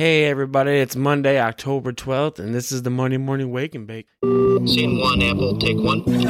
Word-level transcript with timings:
Hey 0.00 0.24
everybody, 0.24 0.78
it's 0.78 0.96
Monday, 0.96 1.38
October 1.38 1.92
12th, 1.92 2.38
and 2.38 2.54
this 2.54 2.72
is 2.72 2.84
the 2.84 2.88
Monday 2.88 3.18
Morning 3.18 3.50
Wake 3.50 3.74
and 3.74 3.86
Bake. 3.86 4.06
Scene 4.22 4.98
one, 4.98 5.20
Apple, 5.20 5.58
take 5.58 5.76
one. 5.76 5.98
You 6.06 6.24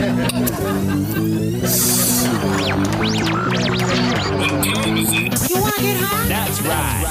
want 5.61 5.77
to 5.77 5.83
get 5.83 5.97
high? 6.01 6.27
That's 6.27 6.61
right. 6.63 7.07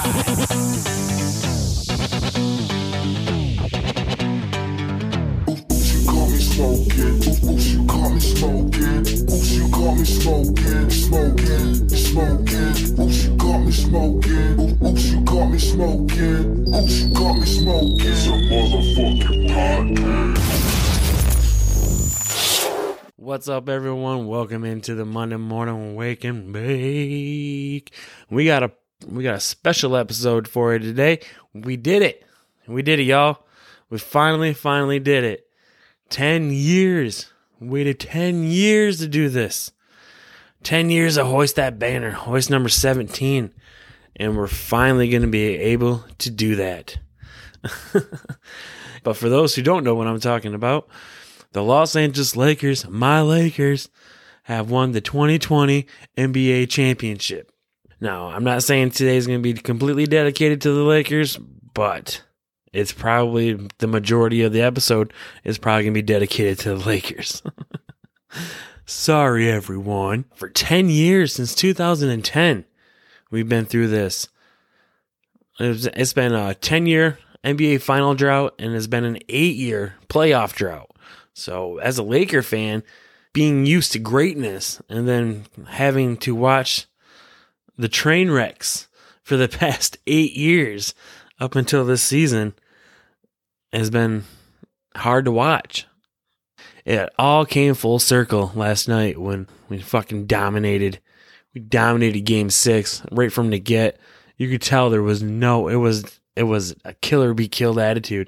Oops, 5.47 5.93
you 5.93 6.05
caught 6.09 6.29
me 6.29 6.39
smoking. 6.39 7.23
Oops, 7.49 7.67
you 7.67 7.85
caught 7.85 8.11
me 8.11 8.19
smoking. 8.19 9.38
Oops, 9.89 10.07
you 10.07 10.21
caught 10.23 10.45
me 10.45 10.89
smoking, 10.91 11.89
smoking, 11.89 11.89
smoking. 11.89 12.99
Oops, 12.99 13.23
you 13.25 13.35
caught 13.37 13.57
me 13.57 13.71
smoking. 13.71 14.85
Oops, 14.85 15.05
you 15.05 15.23
caught 15.23 15.49
me 15.49 15.57
smoking. 15.57 16.75
Oops, 16.75 17.01
you 17.01 17.13
caught 17.15 17.39
me 17.39 17.45
smoking. 17.47 17.97
It's 17.99 18.27
a 18.27 18.29
motherfucking 18.29 19.49
podcast. 19.49 20.37
What's 23.15 23.49
up, 23.49 23.67
everyone? 23.67 24.27
Welcome 24.27 24.63
into 24.63 24.93
the 24.93 25.05
Monday 25.05 25.37
Morning 25.37 25.95
Wake 25.95 26.23
and 26.23 26.53
Bake. 26.53 27.91
We 28.29 28.45
got 28.45 28.61
a 28.61 28.71
we 29.07 29.23
got 29.23 29.33
a 29.33 29.39
special 29.39 29.95
episode 29.95 30.47
for 30.47 30.73
you 30.73 30.79
today. 30.79 31.21
We 31.55 31.77
did 31.77 32.03
it. 32.03 32.23
We 32.67 32.83
did 32.83 32.99
it, 32.99 33.05
y'all. 33.05 33.43
We 33.89 33.97
finally, 33.97 34.53
finally 34.53 34.99
did 34.99 35.23
it. 35.23 35.47
Ten 36.11 36.51
years. 36.51 37.33
We 37.59 37.69
waited 37.69 37.99
ten 37.99 38.43
years 38.43 38.99
to 38.99 39.07
do 39.07 39.29
this. 39.29 39.71
Ten 40.63 40.89
years 40.89 41.15
to 41.15 41.25
hoist 41.25 41.55
that 41.55 41.79
banner, 41.79 42.11
hoist 42.11 42.49
number 42.49 42.69
seventeen, 42.69 43.53
and 44.15 44.37
we're 44.37 44.47
finally 44.47 45.09
going 45.09 45.21
to 45.21 45.27
be 45.27 45.55
able 45.55 46.03
to 46.19 46.29
do 46.29 46.55
that. 46.57 46.97
but 49.03 49.15
for 49.17 49.29
those 49.29 49.55
who 49.55 49.61
don't 49.61 49.83
know 49.83 49.95
what 49.95 50.07
I'm 50.07 50.19
talking 50.19 50.53
about, 50.53 50.89
the 51.51 51.63
Los 51.63 51.95
Angeles 51.95 52.35
Lakers, 52.35 52.87
my 52.87 53.21
Lakers, 53.21 53.89
have 54.43 54.69
won 54.69 54.91
the 54.91 55.01
2020 55.01 55.85
NBA 56.17 56.69
championship. 56.69 57.51
Now, 58.01 58.27
I'm 58.27 58.43
not 58.43 58.63
saying 58.63 58.91
today's 58.91 59.27
going 59.27 59.39
to 59.39 59.53
be 59.53 59.53
completely 59.53 60.05
dedicated 60.05 60.61
to 60.61 60.71
the 60.71 60.83
Lakers, 60.83 61.37
but 61.73 62.23
it's 62.71 62.93
probably 62.93 63.67
the 63.79 63.87
majority 63.87 64.43
of 64.43 64.53
the 64.53 64.61
episode 64.61 65.13
is 65.43 65.57
probably 65.57 65.83
going 65.83 65.93
to 65.93 65.97
be 65.97 66.01
dedicated 66.01 66.59
to 66.59 66.69
the 66.75 66.85
Lakers. 66.85 67.43
Sorry, 68.89 69.47
everyone. 69.47 70.25
For 70.33 70.49
10 70.49 70.89
years, 70.89 71.33
since 71.35 71.53
2010, 71.53 72.65
we've 73.29 73.47
been 73.47 73.65
through 73.65 73.89
this. 73.89 74.29
It's 75.59 76.13
been 76.13 76.33
a 76.33 76.55
10 76.55 76.87
year 76.87 77.19
NBA 77.43 77.81
final 77.81 78.15
drought 78.15 78.55
and 78.57 78.73
it's 78.73 78.87
been 78.87 79.05
an 79.05 79.19
eight 79.29 79.55
year 79.57 79.93
playoff 80.07 80.53
drought. 80.53 80.89
So, 81.35 81.77
as 81.77 81.99
a 81.99 82.03
Laker 82.03 82.41
fan, 82.41 82.81
being 83.31 83.67
used 83.67 83.91
to 83.91 83.99
greatness 83.99 84.81
and 84.89 85.07
then 85.07 85.45
having 85.67 86.17
to 86.17 86.33
watch 86.33 86.87
the 87.77 87.89
train 87.89 88.31
wrecks 88.31 88.87
for 89.21 89.37
the 89.37 89.47
past 89.59 89.99
eight 90.07 90.35
years 90.35 90.95
up 91.39 91.55
until 91.55 91.85
this 91.85 92.01
season 92.01 92.55
has 93.71 93.91
been 93.91 94.23
hard 94.95 95.25
to 95.25 95.31
watch. 95.31 95.85
It 96.89 97.07
all 97.19 97.45
came 97.45 97.75
full 97.75 97.99
circle 97.99 98.51
last 98.55 98.87
night 98.87 99.21
when 99.21 99.47
we 99.69 99.77
fucking 99.77 100.25
dominated. 100.25 100.99
We 101.53 101.61
dominated 101.61 102.21
game 102.21 102.49
six 102.49 103.03
right 103.11 103.31
from 103.31 103.51
the 103.51 103.59
get. 103.59 103.99
You 104.37 104.49
could 104.49 104.63
tell 104.63 104.89
there 104.89 105.03
was 105.03 105.21
no, 105.21 105.67
it 105.67 105.75
was, 105.75 106.19
it 106.35 106.43
was 106.43 106.75
a 106.85 106.95
killer 106.95 107.35
be 107.35 107.47
killed 107.47 107.77
attitude. 107.77 108.27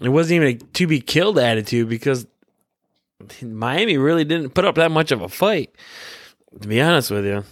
It 0.00 0.08
wasn't 0.08 0.36
even 0.36 0.48
a 0.48 0.54
to 0.54 0.86
be 0.86 1.02
killed 1.02 1.38
attitude 1.38 1.90
because 1.90 2.26
Miami 3.42 3.98
really 3.98 4.24
didn't 4.24 4.54
put 4.54 4.64
up 4.64 4.76
that 4.76 4.90
much 4.90 5.12
of 5.12 5.20
a 5.20 5.28
fight. 5.28 5.70
To 6.58 6.66
be 6.66 6.80
honest 6.80 7.10
with 7.10 7.26
you, 7.26 7.44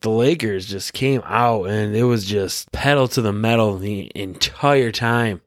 the 0.00 0.10
Lakers 0.10 0.66
just 0.66 0.94
came 0.94 1.22
out 1.26 1.66
and 1.66 1.94
it 1.94 2.04
was 2.04 2.24
just 2.24 2.72
pedal 2.72 3.06
to 3.06 3.22
the 3.22 3.32
metal 3.32 3.78
the 3.78 4.10
entire 4.16 4.90
time. 4.90 5.42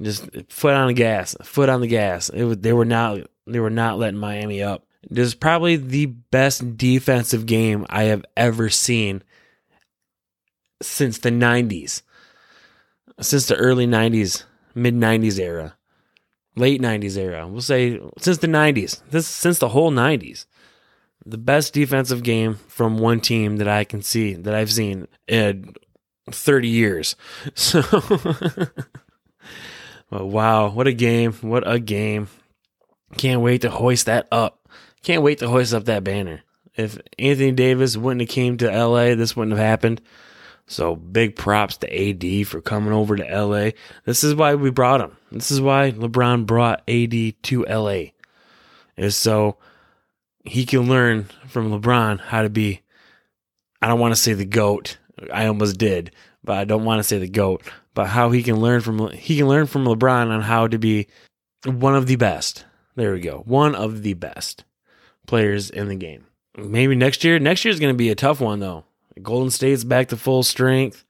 Just 0.00 0.28
foot 0.48 0.74
on 0.74 0.86
the 0.86 0.94
gas, 0.94 1.36
foot 1.42 1.68
on 1.68 1.80
the 1.80 1.88
gas. 1.88 2.28
It 2.28 2.44
was, 2.44 2.58
they 2.58 2.72
were 2.72 2.84
not 2.86 3.18
they 3.46 3.60
were 3.60 3.70
not 3.70 3.98
letting 3.98 4.20
Miami 4.20 4.62
up. 4.62 4.86
This 5.08 5.28
is 5.28 5.34
probably 5.34 5.76
the 5.76 6.06
best 6.06 6.76
defensive 6.76 7.46
game 7.46 7.86
I 7.88 8.04
have 8.04 8.24
ever 8.36 8.68
seen 8.68 9.22
since 10.82 11.18
the 11.18 11.30
90s. 11.30 12.02
Since 13.20 13.46
the 13.46 13.56
early 13.56 13.86
90s, 13.86 14.44
mid 14.74 14.94
90s 14.94 15.38
era. 15.38 15.76
Late 16.56 16.80
90s 16.80 17.16
era. 17.16 17.46
We'll 17.48 17.62
say 17.62 18.00
since 18.18 18.38
the 18.38 18.46
90s. 18.46 19.02
This 19.10 19.26
since 19.26 19.58
the 19.58 19.68
whole 19.70 19.90
90s 19.90 20.46
the 21.24 21.38
best 21.38 21.74
defensive 21.74 22.22
game 22.22 22.54
from 22.68 22.98
one 22.98 23.20
team 23.20 23.56
that 23.56 23.68
I 23.68 23.84
can 23.84 24.02
see 24.02 24.34
that 24.34 24.54
I've 24.54 24.72
seen 24.72 25.06
in 25.28 25.74
30 26.30 26.68
years. 26.68 27.16
So, 27.54 27.82
wow, 30.10 30.70
what 30.70 30.86
a 30.86 30.92
game! 30.92 31.32
What 31.34 31.70
a 31.70 31.78
game! 31.78 32.28
Can't 33.16 33.42
wait 33.42 33.62
to 33.62 33.70
hoist 33.70 34.06
that 34.06 34.28
up. 34.30 34.68
Can't 35.02 35.22
wait 35.22 35.38
to 35.38 35.48
hoist 35.48 35.74
up 35.74 35.84
that 35.86 36.04
banner. 36.04 36.42
If 36.76 36.98
Anthony 37.18 37.52
Davis 37.52 37.96
wouldn't 37.96 38.22
have 38.22 38.30
came 38.30 38.56
to 38.58 38.70
LA, 38.70 39.14
this 39.14 39.36
wouldn't 39.36 39.56
have 39.56 39.66
happened. 39.66 40.00
So 40.66 40.94
big 40.94 41.34
props 41.34 41.78
to 41.78 41.88
AD 41.90 42.46
for 42.46 42.60
coming 42.60 42.92
over 42.92 43.16
to 43.16 43.24
LA. 43.24 43.70
This 44.04 44.22
is 44.22 44.34
why 44.36 44.54
we 44.54 44.70
brought 44.70 45.00
him. 45.00 45.16
This 45.32 45.50
is 45.50 45.60
why 45.60 45.90
LeBron 45.90 46.46
brought 46.46 46.88
AD 46.88 47.42
to 47.42 47.64
LA. 47.64 48.12
Is 48.96 49.16
so 49.16 49.56
he 50.44 50.64
can 50.64 50.88
learn 50.88 51.26
from 51.48 51.70
LeBron 51.70 52.20
how 52.20 52.42
to 52.42 52.50
be. 52.50 52.82
I 53.82 53.88
don't 53.88 53.98
want 53.98 54.14
to 54.14 54.20
say 54.20 54.32
the 54.32 54.44
goat. 54.44 54.98
I 55.32 55.46
almost 55.46 55.76
did, 55.76 56.14
but 56.44 56.56
I 56.58 56.64
don't 56.64 56.84
want 56.84 57.00
to 57.00 57.04
say 57.04 57.18
the 57.18 57.28
goat. 57.28 57.62
But 57.94 58.06
how 58.06 58.30
he 58.30 58.42
can 58.42 58.60
learn 58.60 58.80
from 58.80 59.10
he 59.10 59.38
can 59.38 59.48
learn 59.48 59.66
from 59.66 59.84
LeBron 59.84 60.30
on 60.30 60.40
how 60.42 60.68
to 60.68 60.78
be 60.78 61.08
one 61.64 61.96
of 61.96 62.06
the 62.06 62.16
best. 62.16 62.64
There 62.96 63.12
we 63.12 63.20
go, 63.20 63.42
one 63.46 63.74
of 63.74 64.02
the 64.02 64.14
best 64.14 64.64
players 65.26 65.70
in 65.70 65.88
the 65.88 65.94
game. 65.94 66.26
Maybe 66.56 66.94
next 66.94 67.22
year. 67.24 67.38
Next 67.38 67.64
year 67.64 67.72
is 67.72 67.80
going 67.80 67.94
to 67.94 67.98
be 67.98 68.10
a 68.10 68.14
tough 68.14 68.40
one 68.40 68.60
though. 68.60 68.84
Golden 69.22 69.50
State's 69.50 69.84
back 69.84 70.08
to 70.08 70.16
full 70.16 70.42
strength. 70.42 71.04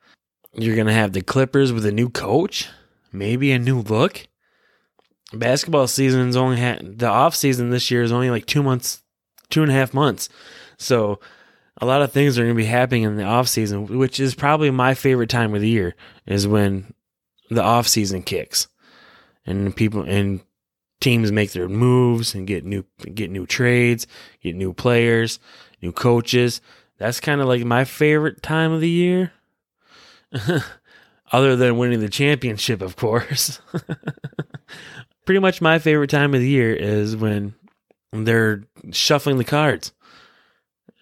You're 0.53 0.75
going 0.75 0.89
to 0.89 0.93
have 0.93 1.13
the 1.13 1.23
Clippers 1.23 1.73
with 1.73 1.87
a 1.87 1.93
new 1.93 2.09
coach, 2.09 2.69
maybe 3.13 3.53
a 3.53 3.59
new 3.59 3.81
look. 3.81 4.27
Basketball 5.33 5.87
season's 5.87 6.37
only 6.37 6.57
had 6.57 6.99
the 6.99 7.07
off 7.07 7.37
season 7.37 7.71
this 7.71 7.91
year 7.91 8.03
is 8.03 8.11
only 8.11 8.31
like 8.31 8.47
two 8.47 8.63
months 8.63 9.03
two 9.49 9.63
and 9.63 9.71
a 9.71 9.75
half 9.75 9.93
months. 9.93 10.29
So 10.79 11.21
a 11.81 11.87
lot 11.87 12.03
of 12.03 12.13
things 12.13 12.39
are 12.39 12.43
going 12.43 12.55
to 12.55 12.63
be 12.63 12.67
happening 12.67 13.03
in 13.03 13.17
the 13.17 13.25
off 13.25 13.49
season, 13.49 13.99
which 13.99 14.19
is 14.19 14.35
probably 14.35 14.71
my 14.71 14.95
favorite 14.95 15.31
time 15.31 15.55
of 15.55 15.61
the 15.61 15.69
year 15.69 15.95
is 16.27 16.47
when 16.47 16.95
the 17.51 17.63
off 17.63 17.87
season 17.87 18.23
kicks 18.23 18.69
and 19.45 19.75
people 19.75 20.03
and 20.03 20.41
teams 21.01 21.33
make 21.33 21.53
their 21.53 21.69
moves 21.69 22.35
and 22.35 22.47
get 22.47 22.65
new 22.65 22.85
get 23.15 23.31
new 23.31 23.47
trades, 23.47 24.07
get 24.43 24.55
new 24.55 24.73
players, 24.73 25.39
new 25.83 25.93
coaches. 25.93 26.61
That's 26.99 27.21
kind 27.21 27.41
of 27.41 27.49
like 27.49 27.65
my 27.65 27.85
favorite 27.85 28.43
time 28.43 28.73
of 28.73 28.81
the 28.81 28.89
year. 28.89 29.33
Other 31.33 31.57
than 31.57 31.79
winning 31.79 32.01
the 32.01 32.09
championship, 32.09 32.83
of 32.83 32.97
course. 32.97 33.61
Pretty 35.25 35.39
much 35.39 35.61
my 35.61 35.79
favorite 35.79 36.11
time 36.11 36.35
of 36.35 36.41
the 36.41 36.49
year 36.49 36.75
is 36.75 37.17
when 37.17 37.55
they're 38.13 38.65
shuffling 38.91 39.39
the 39.39 39.45
cards, 39.45 39.93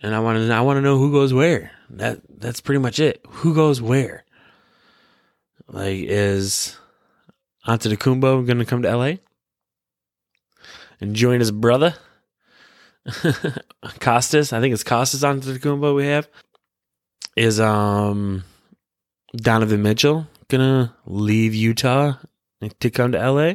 and 0.03 0.15
I 0.15 0.21
want 0.21 0.39
to 0.39 0.53
I 0.53 0.61
want 0.61 0.77
to 0.77 0.83
know 0.83 0.99
who 0.99 1.11
goes 1.11 1.33
where. 1.33 1.73
That 1.91 2.21
that's 2.29 2.61
pretty 2.61 2.81
much 2.81 2.99
it. 2.99 3.25
Who 3.29 3.55
goes 3.55 3.81
where? 3.81 4.25
Like 5.67 6.01
is 6.01 6.77
Antetokounmpo 7.67 8.47
going 8.47 8.59
to 8.59 8.67
come 8.67 8.83
to 8.83 8.95
LA 8.95 9.15
and 11.01 11.15
join 11.15 11.41
his 11.41 11.51
brother 11.51 11.95
Kostas? 13.07 14.53
I 14.53 14.61
think 14.61 14.75
it's 14.75 14.85
Kostas 14.85 15.27
on 15.27 15.41
Antetokounmpo 15.41 15.95
we 15.95 16.07
have. 16.07 16.29
Is 17.37 17.61
um 17.61 18.45
Donovan 19.37 19.83
Mitchell 19.83 20.27
gonna 20.49 20.95
leave 21.07 21.55
Utah 21.55 22.15
to 22.81 22.91
come 22.91 23.13
to 23.13 23.31
LA? 23.31 23.55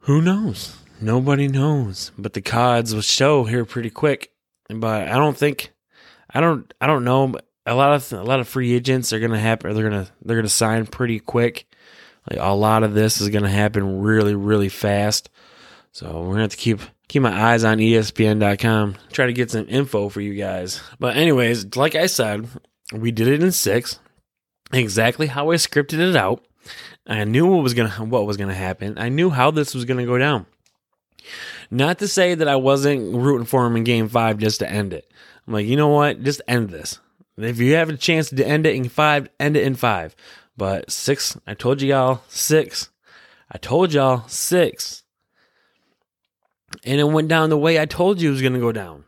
Who 0.00 0.22
knows? 0.22 0.76
Nobody 1.00 1.48
knows, 1.48 2.12
but 2.16 2.32
the 2.32 2.40
cards 2.40 2.94
will 2.94 3.02
show 3.02 3.44
here 3.44 3.64
pretty 3.64 3.90
quick. 3.90 4.30
But 4.68 5.08
I 5.08 5.16
don't 5.16 5.36
think, 5.36 5.72
I 6.32 6.40
don't, 6.40 6.72
I 6.80 6.86
don't 6.86 7.04
know. 7.04 7.34
A 7.66 7.74
lot 7.74 7.94
of 7.94 8.12
a 8.12 8.22
lot 8.22 8.40
of 8.40 8.48
free 8.48 8.72
agents 8.72 9.12
are 9.12 9.18
gonna 9.20 9.38
happen. 9.38 9.74
They're 9.74 9.88
gonna 9.88 10.06
they're 10.22 10.36
gonna 10.36 10.48
sign 10.48 10.86
pretty 10.86 11.18
quick. 11.18 11.66
Like 12.30 12.40
a 12.40 12.54
lot 12.54 12.82
of 12.82 12.94
this 12.94 13.20
is 13.20 13.28
gonna 13.28 13.50
happen 13.50 14.00
really 14.00 14.34
really 14.34 14.68
fast. 14.68 15.28
So 15.96 16.20
we're 16.20 16.32
gonna 16.32 16.42
have 16.42 16.50
to 16.50 16.58
keep 16.58 16.80
keep 17.08 17.22
my 17.22 17.32
eyes 17.32 17.64
on 17.64 17.78
ESPN.com. 17.78 18.96
Try 19.12 19.24
to 19.24 19.32
get 19.32 19.50
some 19.50 19.64
info 19.66 20.10
for 20.10 20.20
you 20.20 20.34
guys. 20.34 20.82
But 21.00 21.16
anyways, 21.16 21.74
like 21.74 21.94
I 21.94 22.04
said, 22.04 22.50
we 22.92 23.10
did 23.10 23.28
it 23.28 23.42
in 23.42 23.50
six, 23.50 23.98
exactly 24.74 25.26
how 25.26 25.50
I 25.50 25.54
scripted 25.54 26.06
it 26.06 26.14
out. 26.14 26.44
I 27.06 27.24
knew 27.24 27.46
what 27.46 27.62
was 27.62 27.72
gonna 27.72 27.88
what 28.04 28.26
was 28.26 28.36
gonna 28.36 28.52
happen. 28.52 28.98
I 28.98 29.08
knew 29.08 29.30
how 29.30 29.50
this 29.50 29.74
was 29.74 29.86
gonna 29.86 30.04
go 30.04 30.18
down. 30.18 30.44
Not 31.70 31.98
to 32.00 32.08
say 32.08 32.34
that 32.34 32.46
I 32.46 32.56
wasn't 32.56 33.16
rooting 33.16 33.46
for 33.46 33.64
him 33.64 33.76
in 33.76 33.84
game 33.84 34.10
five 34.10 34.36
just 34.36 34.60
to 34.60 34.70
end 34.70 34.92
it. 34.92 35.10
I'm 35.46 35.54
like, 35.54 35.64
you 35.64 35.76
know 35.76 35.88
what? 35.88 36.22
Just 36.22 36.42
end 36.46 36.68
this. 36.68 37.00
If 37.38 37.58
you 37.58 37.72
have 37.76 37.88
a 37.88 37.96
chance 37.96 38.28
to 38.28 38.46
end 38.46 38.66
it 38.66 38.74
in 38.74 38.90
five, 38.90 39.30
end 39.40 39.56
it 39.56 39.64
in 39.64 39.76
five. 39.76 40.14
But 40.58 40.90
six, 40.90 41.38
I 41.46 41.54
told 41.54 41.80
you 41.80 41.88
y'all, 41.88 42.20
six. 42.28 42.90
I 43.50 43.56
told 43.56 43.94
y'all, 43.94 44.28
six. 44.28 45.04
And 46.84 47.00
it 47.00 47.04
went 47.04 47.28
down 47.28 47.50
the 47.50 47.58
way 47.58 47.80
I 47.80 47.86
told 47.86 48.20
you 48.20 48.28
it 48.28 48.32
was 48.32 48.42
going 48.42 48.54
to 48.54 48.60
go 48.60 48.72
down. 48.72 49.04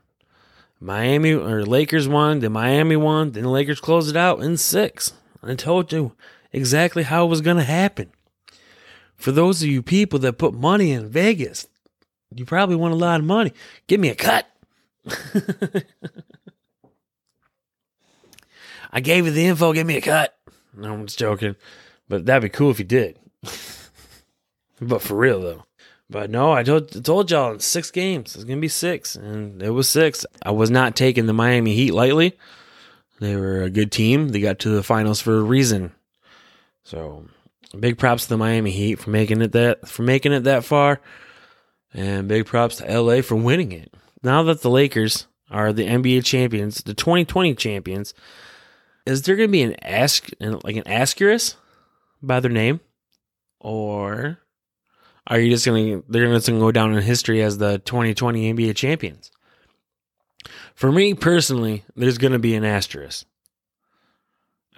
Miami 0.81 1.33
or 1.33 1.65
Lakers 1.65 2.07
won, 2.07 2.39
then 2.39 2.53
Miami 2.53 2.97
won, 2.97 3.33
then 3.33 3.43
the 3.43 3.49
Lakers 3.49 3.81
closed 3.81 4.11
it 4.11 4.17
out 4.17 4.41
in 4.41 4.57
six. 4.57 5.13
I 5.43 5.55
told 5.55 5.93
you 5.93 6.13
exactly 6.53 7.03
how 7.03 7.25
it 7.25 7.29
was 7.29 7.41
going 7.41 7.57
to 7.57 7.65
happen. 7.65 8.13
For 9.17 9.33
those 9.33 9.63
of 9.63 9.69
you 9.69 9.83
people 9.83 10.21
that 10.21 10.39
put 10.39 10.55
money 10.55 10.93
in 10.93 11.09
Vegas, 11.09 11.67
you 12.35 12.45
probably 12.45 12.77
won 12.77 12.93
a 12.93 12.97
lot 12.97 13.19
of 13.21 13.27
money. 13.27 13.53
Give 13.87 13.99
me 13.99 14.11
a 14.11 14.15
cut. 14.15 14.47
I 18.91 19.01
gave 19.01 19.27
you 19.27 19.33
the 19.33 19.47
info. 19.47 19.73
Give 19.73 19.87
me 19.87 19.97
a 19.97 20.01
cut. 20.01 20.37
No, 20.75 20.93
I'm 20.93 21.07
just 21.07 21.19
joking. 21.19 21.57
But 22.09 22.27
that'd 22.27 22.43
be 22.43 22.49
cool 22.49 22.71
if 22.71 22.79
you 22.79 22.85
did. 22.85 23.19
but 24.81 25.03
for 25.03 25.17
real 25.17 25.41
though. 25.41 25.65
But 26.11 26.31
no, 26.31 26.53
I 26.53 26.63
told 26.63 27.05
told 27.05 27.31
y'all 27.31 27.59
six 27.59 27.91
games. 27.91 28.35
It's 28.35 28.45
gonna 28.45 28.61
be 28.61 28.69
six, 28.69 29.15
and 29.15 29.63
it 29.63 29.71
was 29.71 29.89
six. 29.89 30.25
I 30.43 30.53
was 30.53 30.71
not 30.71 30.97
taking 30.97 31.27
the 31.27 31.35
Miami 31.35 31.75
Heat 31.75 31.93
lightly. 31.93 32.39
They 33.21 33.37
were 33.37 33.63
a 33.63 33.71
good 33.71 33.93
team. 33.93 34.29
They 34.29 34.41
got 34.41 34.59
to 34.61 34.71
the 34.71 34.83
finals 34.83 35.21
for 35.21 35.37
a 35.37 35.43
reason. 35.43 35.93
So 36.85 37.27
big 37.79 37.99
props 37.99 38.25
to 38.25 38.31
the 38.31 38.37
Miami 38.39 38.71
Heat 38.71 39.01
for 39.01 39.11
making 39.11 39.43
it 39.43 39.53
that 39.53 39.87
for 39.87 40.03
making 40.03 40.33
it 40.33 40.45
that 40.45 40.65
far. 40.65 41.01
And 41.93 42.29
big 42.29 42.47
props 42.47 42.77
to 42.77 43.01
LA 43.01 43.23
for 43.23 43.37
winning 43.37 43.73
it. 43.73 43.93
Now 44.23 44.43
that 44.45 44.63
the 44.63 44.71
Lakers 44.71 45.27
are 45.51 45.73
the 45.73 45.87
NBA 45.87 46.25
champions, 46.25 46.83
the 46.83 46.95
2020 46.95 47.55
champions, 47.55 48.15
is 49.07 49.23
there 49.23 49.37
to 49.37 49.49
be 49.49 49.63
an 49.63 49.75
ask 49.83 50.29
like 50.41 50.77
an 50.77 50.87
asterisk 50.87 51.57
by 52.23 52.41
their 52.41 52.51
name, 52.51 52.81
or 53.59 54.39
are 55.29 55.39
you 55.39 55.51
just 55.51 55.67
going 55.67 56.01
to 56.01 56.05
they're 56.09 56.27
going 56.27 56.41
to 56.41 56.59
go 56.59 56.73
down 56.73 56.95
in 56.95 57.03
history 57.03 57.43
as 57.43 57.59
the 57.59 57.79
2020 57.81 58.55
NBA 58.55 58.75
champions? 58.75 59.31
For 60.75 60.91
me 60.91 61.15
personally, 61.15 61.85
there's 61.95 62.19
going 62.19 62.33
to 62.33 62.39
be 62.39 62.55
an 62.55 62.65
asterisk. 62.65 63.27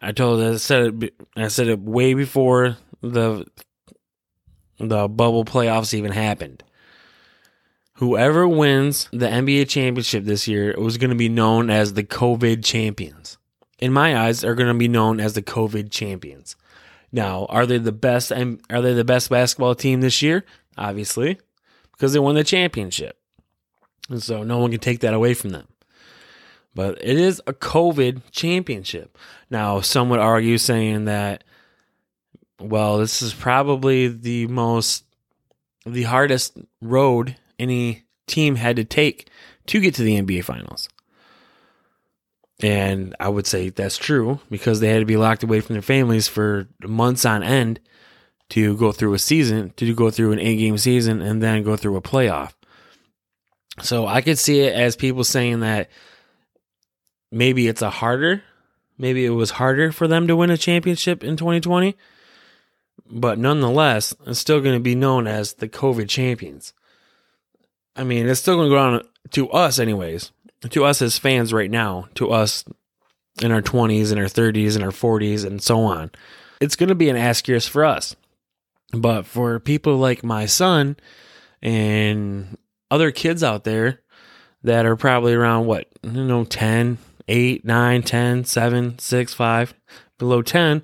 I 0.01 0.13
told 0.13 0.43
I 0.43 0.57
said 0.57 1.03
it 1.03 1.15
I 1.37 1.49
said 1.49 1.69
it 1.69 1.79
way 1.79 2.15
before 2.15 2.77
the 3.01 3.47
the 4.79 5.09
bubble 5.09 5.45
playoffs 5.45 5.95
even 5.95 6.13
happened. 6.13 6.65
Whoever 7.95 8.49
wins 8.49 9.09
the 9.13 9.27
NBA 9.27 9.69
championship 9.69 10.25
this 10.25 10.49
year 10.49 10.75
was 10.79 10.97
going 10.97 11.11
to 11.11 11.17
be 11.17 11.29
known 11.29 11.69
as 11.69 11.93
the 11.93 12.03
COVID 12.03 12.65
champions. 12.65 13.37
In 13.79 13.93
my 13.93 14.19
eyes, 14.19 14.43
are 14.43 14.55
going 14.55 14.73
to 14.73 14.79
be 14.79 14.89
known 14.89 15.21
as 15.21 15.35
the 15.35 15.43
COVID 15.43 15.91
champions. 15.91 16.57
Now, 17.13 17.47
are 17.49 17.67
they 17.67 17.79
the 17.79 17.93
best? 17.93 18.31
And 18.31 18.61
are 18.71 18.81
they 18.81 18.93
the 18.95 19.05
best 19.05 19.31
basketball 19.31 19.75
team 19.75 20.01
this 20.01 20.23
year? 20.23 20.45
Obviously, 20.79 21.39
because 21.93 22.13
they 22.13 22.19
won 22.19 22.35
the 22.35 22.45
championship, 22.45 23.19
and 24.09 24.23
so 24.23 24.43
no 24.43 24.59
one 24.59 24.71
can 24.71 24.81
take 24.81 25.01
that 25.01 25.15
away 25.15 25.35
from 25.35 25.51
them. 25.51 25.69
But 26.75 26.99
it 27.03 27.19
is 27.19 27.43
a 27.47 27.53
COVID 27.53 28.23
championship. 28.31 29.19
Now, 29.51 29.81
some 29.81 30.09
would 30.11 30.21
argue 30.21 30.57
saying 30.57 31.07
that, 31.07 31.43
well, 32.61 32.99
this 32.99 33.23
is 33.23 33.35
probably 33.35 34.09
the 34.09 34.47
most, 34.47 35.05
the 35.85 36.05
hardest 36.05 36.59
road 36.81 37.37
any 37.59 38.05
team 38.27 38.55
had 38.55 38.77
to 38.77 38.85
take 38.85 39.29
to 39.67 39.81
get 39.81 39.95
to 39.97 40.03
the 40.03 40.21
NBA 40.21 40.45
Finals. 40.45 40.89
And 42.63 43.15
I 43.19 43.29
would 43.29 43.47
say 43.47 43.71
that's 43.71 43.97
true 43.97 44.41
because 44.51 44.81
they 44.81 44.89
had 44.89 44.99
to 44.99 45.07
be 45.07 45.17
locked 45.17 45.43
away 45.43 45.61
from 45.61 45.75
their 45.75 45.83
families 45.83 46.29
for 46.29 46.69
months 46.83 47.25
on 47.25 47.43
end 47.43 47.81
to 48.51 48.77
go 48.77 48.93
through 48.93 49.15
a 49.15 49.19
season, 49.19 49.73
to 49.77 49.95
go 49.95 50.11
through 50.11 50.33
an 50.33 50.41
eight 50.41 50.57
game 50.57 50.77
season, 50.77 51.23
and 51.23 51.43
then 51.43 51.63
go 51.63 51.77
through 51.77 51.97
a 51.97 52.03
playoff. 52.03 52.53
So 53.81 54.07
I 54.07 54.21
could 54.21 54.39
see 54.39 54.61
it 54.61 54.75
as 54.75 54.97
people 54.97 55.25
saying 55.25 55.61
that 55.61 55.89
maybe 57.31 57.69
it's 57.69 57.83
a 57.83 57.91
harder, 57.91 58.43
maybe 58.99 59.25
it 59.25 59.31
was 59.31 59.53
harder 59.53 59.93
for 59.93 60.07
them 60.07 60.27
to 60.27 60.37
win 60.37 60.51
a 60.51 60.57
championship 60.59 61.25
in 61.25 61.37
2020. 61.37 61.97
But 63.11 63.39
nonetheless, 63.39 64.15
it's 64.27 64.39
still 64.39 64.61
going 64.61 64.77
to 64.77 64.81
be 64.83 64.95
known 64.95 65.27
as 65.27 65.55
the 65.55 65.69
COVID 65.69 66.09
champions. 66.09 66.75
I 67.97 68.05
mean, 68.05 68.29
it's 68.29 68.41
still 68.41 68.57
going 68.57 68.69
to 68.69 68.75
go 68.75 68.79
on 68.79 69.03
to 69.31 69.51
us, 69.51 69.79
anyways, 69.79 70.31
to 70.69 70.85
us 70.85 71.01
as 71.01 71.19
fans 71.19 71.53
right 71.53 71.71
now, 71.71 72.09
to 72.15 72.31
us 72.31 72.65
in 73.41 73.53
our 73.53 73.63
20s 73.63 74.11
and 74.11 74.21
our 74.21 74.27
30s 74.27 74.75
and 74.75 74.85
our 74.85 74.91
40s 74.91 75.47
and 75.47 75.63
so 75.63 75.81
on. 75.81 76.11
It's 76.61 76.77
going 76.77 76.89
to 76.89 76.95
be 76.95 77.09
an 77.09 77.17
asterisk 77.17 77.71
for 77.71 77.85
us. 77.85 78.15
But 78.93 79.25
for 79.25 79.59
people 79.61 79.97
like 79.97 80.23
my 80.25 80.47
son 80.47 80.97
and 81.63 82.59
other 82.91 83.13
kids 83.13 83.43
out 83.43 83.65
there 83.65 84.01
that 84.63 84.85
are 84.85 84.97
probably 84.97 85.33
around 85.33 85.67
what, 85.67 85.87
you 86.03 86.25
know, 86.25 86.45
10, 86.45 86.99
8, 87.29 87.65
9, 87.65 88.03
10, 88.03 88.45
7, 88.45 88.99
6, 88.99 89.35
5, 89.35 89.75
below 90.19 90.43
10, 90.43 90.83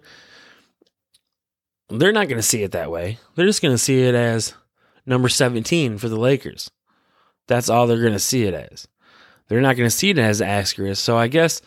they're 1.88 2.12
not 2.12 2.28
going 2.28 2.38
to 2.38 2.42
see 2.42 2.62
it 2.62 2.72
that 2.72 2.90
way. 2.90 3.18
They're 3.34 3.46
just 3.46 3.62
going 3.62 3.74
to 3.74 3.78
see 3.78 4.02
it 4.02 4.14
as 4.14 4.54
number 5.04 5.28
17 5.28 5.98
for 5.98 6.08
the 6.08 6.18
Lakers. 6.18 6.70
That's 7.48 7.68
all 7.68 7.86
they're 7.86 8.00
going 8.00 8.12
to 8.12 8.18
see 8.18 8.44
it 8.44 8.54
as. 8.54 8.88
They're 9.48 9.60
not 9.60 9.76
going 9.76 9.88
to 9.88 9.96
see 9.96 10.10
it 10.10 10.18
as 10.18 10.42
asterisk. 10.42 11.02
So 11.02 11.16
I 11.16 11.28
guess 11.28 11.62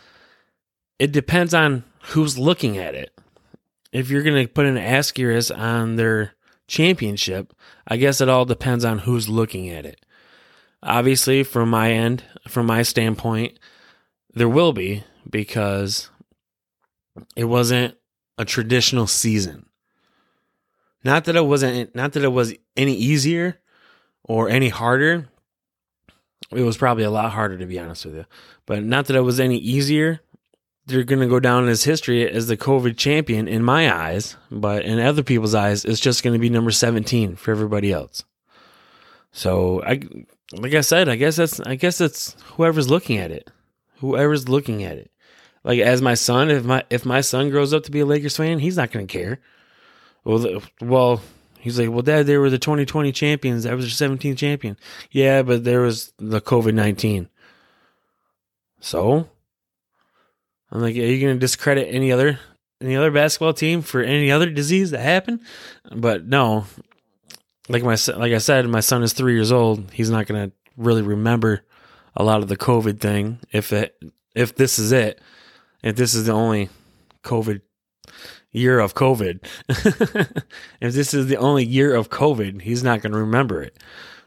it 0.98 1.12
depends 1.12 1.54
on 1.54 1.84
who's 2.08 2.38
looking 2.38 2.78
at 2.78 2.94
it. 2.94 3.16
If 3.92 4.10
you're 4.10 4.22
going 4.22 4.46
to 4.46 4.52
put 4.52 4.66
an 4.66 4.78
asterisk 4.78 5.50
on 5.56 5.96
their 5.96 6.32
championship, 6.68 7.52
I 7.88 7.96
guess 7.96 8.20
it 8.20 8.28
all 8.28 8.44
depends 8.44 8.84
on 8.84 9.00
who's 9.00 9.28
looking 9.28 9.68
at 9.68 9.86
it. 9.86 10.04
Obviously, 10.82 11.42
from 11.42 11.70
my 11.70 11.92
end, 11.92 12.24
from 12.48 12.66
my 12.66 12.82
standpoint, 12.82 13.58
there 14.32 14.48
will 14.48 14.72
be 14.72 15.04
because 15.28 16.10
it 17.36 17.44
wasn't 17.44 17.96
a 18.38 18.44
traditional 18.44 19.06
season. 19.06 19.66
Not 21.02 21.24
that 21.24 21.36
it 21.36 21.44
wasn't 21.44 21.94
not 21.94 22.12
that 22.12 22.24
it 22.24 22.32
was 22.32 22.54
any 22.76 22.94
easier 22.94 23.58
or 24.24 24.48
any 24.48 24.68
harder. 24.68 25.28
It 26.52 26.62
was 26.62 26.76
probably 26.76 27.04
a 27.04 27.10
lot 27.10 27.32
harder 27.32 27.58
to 27.58 27.66
be 27.66 27.78
honest 27.78 28.04
with 28.04 28.14
you. 28.14 28.24
But 28.66 28.82
not 28.82 29.06
that 29.06 29.16
it 29.16 29.20
was 29.20 29.40
any 29.40 29.56
easier. 29.58 30.20
They're 30.86 31.04
going 31.04 31.20
to 31.20 31.28
go 31.28 31.38
down 31.38 31.64
in 31.64 31.68
his 31.68 31.84
history 31.84 32.28
as 32.28 32.48
the 32.48 32.56
COVID 32.56 32.96
champion 32.96 33.46
in 33.46 33.62
my 33.62 33.94
eyes, 33.94 34.36
but 34.50 34.84
in 34.84 34.98
other 34.98 35.22
people's 35.22 35.54
eyes, 35.54 35.84
it's 35.84 36.00
just 36.00 36.24
going 36.24 36.32
to 36.32 36.40
be 36.40 36.50
number 36.50 36.72
17 36.72 37.36
for 37.36 37.52
everybody 37.52 37.92
else. 37.92 38.24
So 39.32 39.82
I 39.84 40.00
like 40.52 40.74
I 40.74 40.80
said, 40.80 41.08
I 41.08 41.16
guess 41.16 41.36
that's 41.36 41.60
I 41.60 41.76
guess 41.76 42.00
it's 42.00 42.34
whoever's 42.54 42.90
looking 42.90 43.18
at 43.18 43.30
it. 43.30 43.50
Whoever's 43.98 44.48
looking 44.48 44.82
at 44.82 44.98
it. 44.98 45.10
Like 45.62 45.80
as 45.80 46.02
my 46.02 46.14
son, 46.14 46.50
if 46.50 46.64
my 46.64 46.84
if 46.90 47.04
my 47.04 47.20
son 47.20 47.50
grows 47.50 47.72
up 47.72 47.84
to 47.84 47.90
be 47.90 48.00
a 48.00 48.06
Lakers 48.06 48.36
fan, 48.36 48.58
he's 48.58 48.76
not 48.76 48.90
going 48.90 49.06
to 49.06 49.12
care. 49.12 49.40
Well, 50.24 50.62
well, 50.80 51.22
he's 51.60 51.78
like, 51.78 51.90
well, 51.90 52.02
Dad, 52.02 52.26
they 52.26 52.36
were 52.36 52.50
the 52.50 52.58
2020 52.58 53.12
champions. 53.12 53.64
That 53.64 53.76
was 53.76 53.98
the 53.98 54.04
17th 54.04 54.38
champion. 54.38 54.76
Yeah, 55.10 55.42
but 55.42 55.64
there 55.64 55.80
was 55.80 56.12
the 56.18 56.40
COVID 56.40 56.74
19. 56.74 57.28
So, 58.80 59.28
I'm 60.72 60.80
like, 60.80 60.96
are 60.96 61.00
you 61.00 61.20
going 61.20 61.36
to 61.36 61.40
discredit 61.40 61.88
any 61.92 62.10
other 62.12 62.38
any 62.80 62.96
other 62.96 63.10
basketball 63.10 63.52
team 63.52 63.82
for 63.82 64.02
any 64.02 64.30
other 64.30 64.50
disease 64.50 64.90
that 64.90 65.00
happened? 65.00 65.40
But 65.94 66.26
no, 66.26 66.64
like 67.68 67.82
my 67.82 67.96
like 68.16 68.32
I 68.32 68.38
said, 68.38 68.66
my 68.68 68.80
son 68.80 69.02
is 69.02 69.12
three 69.12 69.34
years 69.34 69.52
old. 69.52 69.90
He's 69.92 70.10
not 70.10 70.26
going 70.26 70.50
to 70.50 70.56
really 70.76 71.02
remember 71.02 71.62
a 72.16 72.24
lot 72.24 72.42
of 72.42 72.48
the 72.48 72.56
COVID 72.56 73.00
thing 73.00 73.38
if 73.52 73.72
it 73.72 73.96
if 74.34 74.54
this 74.54 74.78
is 74.78 74.92
it. 74.92 75.20
If 75.82 75.96
this 75.96 76.14
is 76.14 76.26
the 76.26 76.32
only 76.32 76.68
COVID 77.22 77.62
year 78.52 78.78
of 78.78 78.94
COVID. 78.94 79.40
if 80.80 80.92
this 80.92 81.14
is 81.14 81.26
the 81.26 81.36
only 81.36 81.64
year 81.64 81.94
of 81.94 82.10
COVID, 82.10 82.62
he's 82.62 82.82
not 82.82 83.02
going 83.02 83.12
to 83.12 83.18
remember 83.18 83.62
it. 83.62 83.76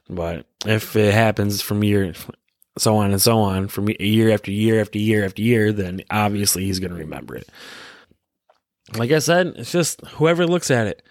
But 0.09 0.45
if 0.65 0.95
it 0.95 1.13
happens 1.13 1.61
from 1.61 1.83
year, 1.83 2.13
so 2.77 2.97
on 2.97 3.11
and 3.11 3.21
so 3.21 3.39
on, 3.39 3.67
from 3.67 3.89
year 3.99 4.31
after 4.31 4.51
year 4.51 4.81
after 4.81 4.99
year 4.99 5.25
after 5.25 5.41
year, 5.41 5.71
then 5.71 6.03
obviously 6.09 6.65
he's 6.65 6.79
going 6.79 6.91
to 6.91 6.99
remember 6.99 7.35
it. 7.35 7.47
Like 8.95 9.11
I 9.11 9.19
said, 9.19 9.53
it's 9.57 9.71
just 9.71 10.05
whoever 10.07 10.45
looks 10.45 10.69
at 10.69 10.87
it. 10.87 11.03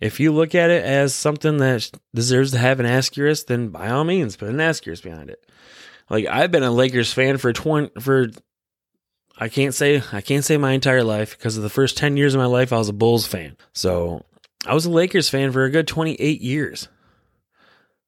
If 0.00 0.18
you 0.18 0.32
look 0.32 0.54
at 0.56 0.70
it 0.70 0.84
as 0.84 1.14
something 1.14 1.58
that 1.58 1.88
deserves 2.12 2.50
to 2.50 2.58
have 2.58 2.80
an 2.80 2.86
asterisk, 2.86 3.46
then 3.46 3.68
by 3.68 3.88
all 3.90 4.02
means, 4.02 4.36
put 4.36 4.48
an 4.48 4.60
asterisk 4.60 5.04
behind 5.04 5.30
it. 5.30 5.46
Like 6.10 6.26
I've 6.26 6.50
been 6.50 6.64
a 6.64 6.72
Lakers 6.72 7.12
fan 7.12 7.38
for 7.38 7.52
twenty 7.52 7.90
for 8.00 8.26
I 9.42 9.48
can't 9.48 9.74
say 9.74 10.00
I 10.12 10.20
can't 10.20 10.44
say 10.44 10.56
my 10.56 10.70
entire 10.70 11.02
life 11.02 11.36
because 11.36 11.56
of 11.56 11.64
the 11.64 11.68
first 11.68 11.96
10 11.96 12.16
years 12.16 12.32
of 12.32 12.38
my 12.38 12.46
life 12.46 12.72
I 12.72 12.78
was 12.78 12.88
a 12.88 12.92
Bulls 12.92 13.26
fan. 13.26 13.56
So, 13.72 14.24
I 14.64 14.72
was 14.72 14.86
a 14.86 14.90
Lakers 14.90 15.28
fan 15.28 15.50
for 15.50 15.64
a 15.64 15.70
good 15.70 15.88
28 15.88 16.40
years. 16.40 16.86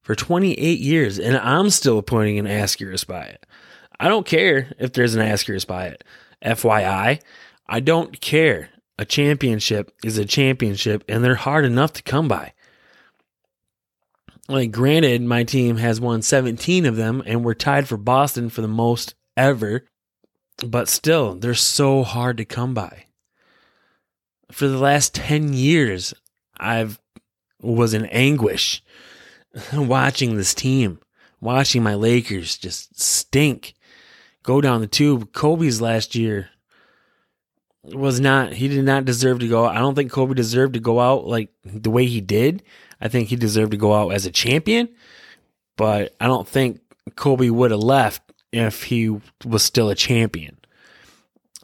For 0.03 0.15
28 0.15 0.79
years, 0.79 1.19
and 1.19 1.37
I'm 1.37 1.71
still 1.71 1.99
appointing 1.99 2.39
an 2.39 2.47
asterisk 2.47 3.09
by 3.09 3.25
it. 3.25 3.45
I 3.99 4.07
don't 4.07 4.25
care 4.25 4.73
if 4.79 4.93
there's 4.93 5.17
an 5.17 5.23
asterisk 5.23 5.67
by 5.67 5.87
it. 5.87 6.05
FYI, 6.45 7.21
I 7.67 7.81
don't 7.81 8.21
care. 8.21 8.69
A 8.97 9.05
championship 9.05 9.91
is 10.05 10.19
a 10.19 10.25
championship, 10.25 11.03
and 11.09 11.25
they're 11.25 11.35
hard 11.35 11.65
enough 11.65 11.95
to 11.95 12.03
come 12.05 12.29
by. 12.29 12.53
Like, 14.49 14.71
granted, 14.71 15.23
my 15.23 15.43
team 15.43 15.79
has 15.79 16.01
won 16.01 16.23
17 16.23 16.87
of 16.87 16.95
them, 16.95 17.25
and 17.27 17.45
we're 17.45 17.55
tied 17.55 17.89
for 17.89 17.97
Boston 17.97 18.51
for 18.51 18.61
the 18.61 18.69
most 18.69 19.17
ever, 19.37 19.85
but 20.63 20.89
still, 20.89 21.35
they're 21.35 21.55
so 21.55 22.03
hard 22.03 22.37
to 22.37 22.45
come 22.45 22.75
by. 22.75 23.07
For 24.53 24.69
the 24.69 24.79
last 24.79 25.15
10 25.15 25.53
years, 25.53 26.15
I've 26.59 26.99
was 27.61 27.95
in 27.95 28.05
anguish 28.07 28.83
watching 29.73 30.37
this 30.37 30.55
team, 30.55 30.99
watching 31.41 31.83
my 31.83 31.95
Lakers 31.95 32.59
just 32.59 33.01
stink, 33.01 33.75
go 34.43 34.61
down 34.61 34.81
the 34.81 34.87
tube. 34.87 35.33
Kobe's 35.33 35.81
last 35.81 36.15
year 36.15 36.51
was 37.83 38.21
not, 38.21 38.53
he 38.53 38.69
did 38.69 38.85
not 38.85 39.05
deserve 39.05 39.41
to 39.41 39.49
go. 39.49 39.65
I 39.65 39.79
don't 39.79 39.95
think 39.95 40.13
Kobe 40.13 40.35
deserved 40.35 40.75
to 40.75 40.81
go 40.81 41.01
out 41.01 41.27
like 41.27 41.51
the 41.65 41.91
way 41.91 42.07
he 42.07 42.21
did. 42.21 42.63
I 43.01 43.09
think 43.09 43.29
he 43.29 43.37
deserved 43.37 43.73
to 43.73 43.77
go 43.77 43.95
out 43.95 44.11
as 44.11 44.27
a 44.27 44.31
champion, 44.31 44.89
but 45.77 46.15
I 46.21 46.27
don't 46.27 46.49
think 46.49 46.81
Kobe 47.17 47.51
would 47.51 47.71
have 47.71 47.81
left 47.81 48.24
if 48.55 48.85
he 48.85 49.17
was 49.45 49.63
still 49.63 49.91
a 49.91 49.95
champion. 49.95 50.59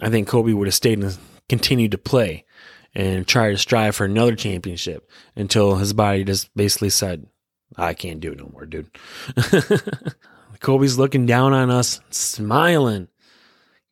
I 0.00 0.10
think 0.10 0.28
Kobe 0.28 0.52
would 0.52 0.66
have 0.66 0.74
stayed 0.74 0.98
and 0.98 1.16
continued 1.48 1.92
to 1.92 1.98
play 1.98 2.44
and 2.94 3.26
try 3.26 3.50
to 3.50 3.58
strive 3.58 3.94
for 3.94 4.04
another 4.04 4.34
championship 4.34 5.08
until 5.36 5.76
his 5.76 5.92
body 5.92 6.24
just 6.24 6.54
basically 6.56 6.90
said, 6.90 7.26
I 7.76 7.94
can't 7.94 8.20
do 8.20 8.32
it 8.32 8.38
no 8.38 8.50
more, 8.52 8.66
dude. 8.66 8.90
Kobe's 10.60 10.98
looking 10.98 11.26
down 11.26 11.52
on 11.52 11.70
us, 11.70 12.00
smiling, 12.10 13.08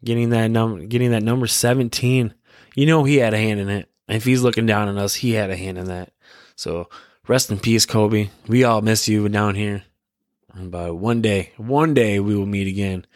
getting 0.05 0.31
that 0.31 0.49
number, 0.49 0.85
getting 0.85 1.13
that 1.13 1.23
number 1.23 1.47
17. 1.47 2.35
You 2.75 2.87
know, 2.87 3.05
he 3.05 3.17
had 3.17 3.35
a 3.35 3.39
hand 3.39 3.61
in 3.61 3.69
it. 3.69 3.89
If 4.09 4.25
he's 4.25 4.43
looking 4.43 4.67
down 4.67 4.89
on 4.89 4.99
us, 4.99 5.15
he 5.15 5.33
had 5.33 5.51
a 5.51 5.57
hand 5.57 5.79
in 5.79 5.87
that. 5.87 6.13
So 6.57 6.89
rest 7.27 7.51
in 7.51 7.59
peace, 7.59 7.87
Kobe. 7.87 8.31
We 8.47 8.65
all 8.65 8.83
miss 8.83 9.09
you 9.09 9.29
down 9.29 9.55
here. 9.55 9.85
But 10.55 10.97
one 10.97 11.23
day, 11.23 11.53
one 11.57 11.95
day 11.95 12.21
we 12.21 12.35
will 12.35 12.47
meet 12.47 12.67
again. 12.67 13.07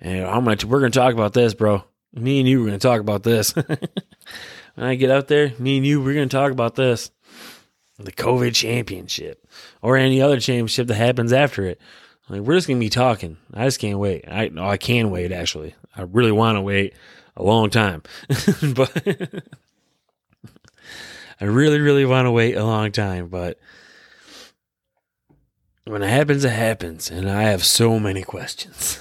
And 0.00 0.26
I'm 0.26 0.44
gonna, 0.44 0.66
we're 0.66 0.80
to 0.92 0.98
talk 0.98 1.14
about 1.14 1.32
this, 1.32 1.54
bro. 1.54 1.84
Me 2.12 2.40
and 2.40 2.48
you, 2.48 2.62
we're 2.64 2.70
to 2.70 2.78
talk 2.78 3.00
about 3.00 3.22
this. 3.22 3.52
when 4.74 4.86
I 4.86 4.94
get 4.94 5.10
out 5.10 5.28
there, 5.28 5.52
me 5.58 5.78
and 5.78 5.86
you, 5.86 6.02
we're 6.02 6.14
to 6.28 6.36
talk 6.36 6.52
about 6.52 6.74
this. 6.74 7.10
The 7.98 8.12
COVID 8.12 8.54
championship 8.54 9.46
or 9.80 9.96
any 9.96 10.20
other 10.20 10.40
championship 10.40 10.88
that 10.88 10.94
happens 10.94 11.32
after 11.32 11.64
it. 11.66 11.80
Like, 12.28 12.40
we're 12.42 12.54
just 12.54 12.66
to 12.80 12.84
be 12.84 12.88
talking. 12.88 13.36
I 13.52 13.64
just 13.64 13.78
can't 13.78 13.98
wait. 13.98 14.24
I, 14.28 14.48
no, 14.48 14.66
I 14.66 14.76
can 14.76 15.10
wait, 15.10 15.32
actually. 15.32 15.74
I 15.96 16.02
really 16.02 16.32
want 16.32 16.56
to 16.56 16.62
wait 16.62 16.94
a 17.36 17.42
long 17.42 17.70
time. 17.70 18.02
but 18.74 19.44
I 21.40 21.44
really, 21.44 21.80
really 21.80 22.04
want 22.04 22.26
to 22.26 22.30
wait 22.30 22.56
a 22.56 22.64
long 22.64 22.92
time. 22.92 23.28
But 23.28 23.58
when 25.84 26.02
it 26.02 26.08
happens, 26.08 26.44
it 26.44 26.50
happens. 26.52 27.10
And 27.10 27.30
I 27.30 27.42
have 27.42 27.64
so 27.64 27.98
many 27.98 28.22
questions. 28.22 28.98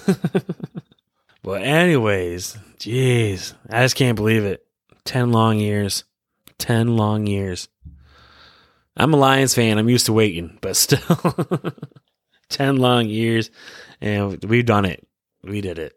but, 1.44 1.62
anyways, 1.62 2.58
jeez, 2.80 3.54
I 3.70 3.84
just 3.84 3.96
can't 3.96 4.16
believe 4.16 4.44
it. 4.44 4.66
10 5.06 5.32
long 5.32 5.58
years. 5.58 6.04
10 6.58 6.96
long 6.96 7.28
years. 7.28 7.70
I'm 8.98 9.14
a 9.14 9.18
Lions 9.18 9.56
fan. 9.56 9.78
I'm 9.78 9.90
used 9.90 10.06
to 10.08 10.14
waiting, 10.14 10.58
but 10.62 10.76
still 10.76 11.00
10 12.50 12.78
long 12.78 13.08
years 13.08 13.50
and 14.02 14.44
we've 14.44 14.66
done 14.66 14.86
it. 14.86 15.08
We 15.44 15.62
did 15.62 15.80
it. 15.80 15.94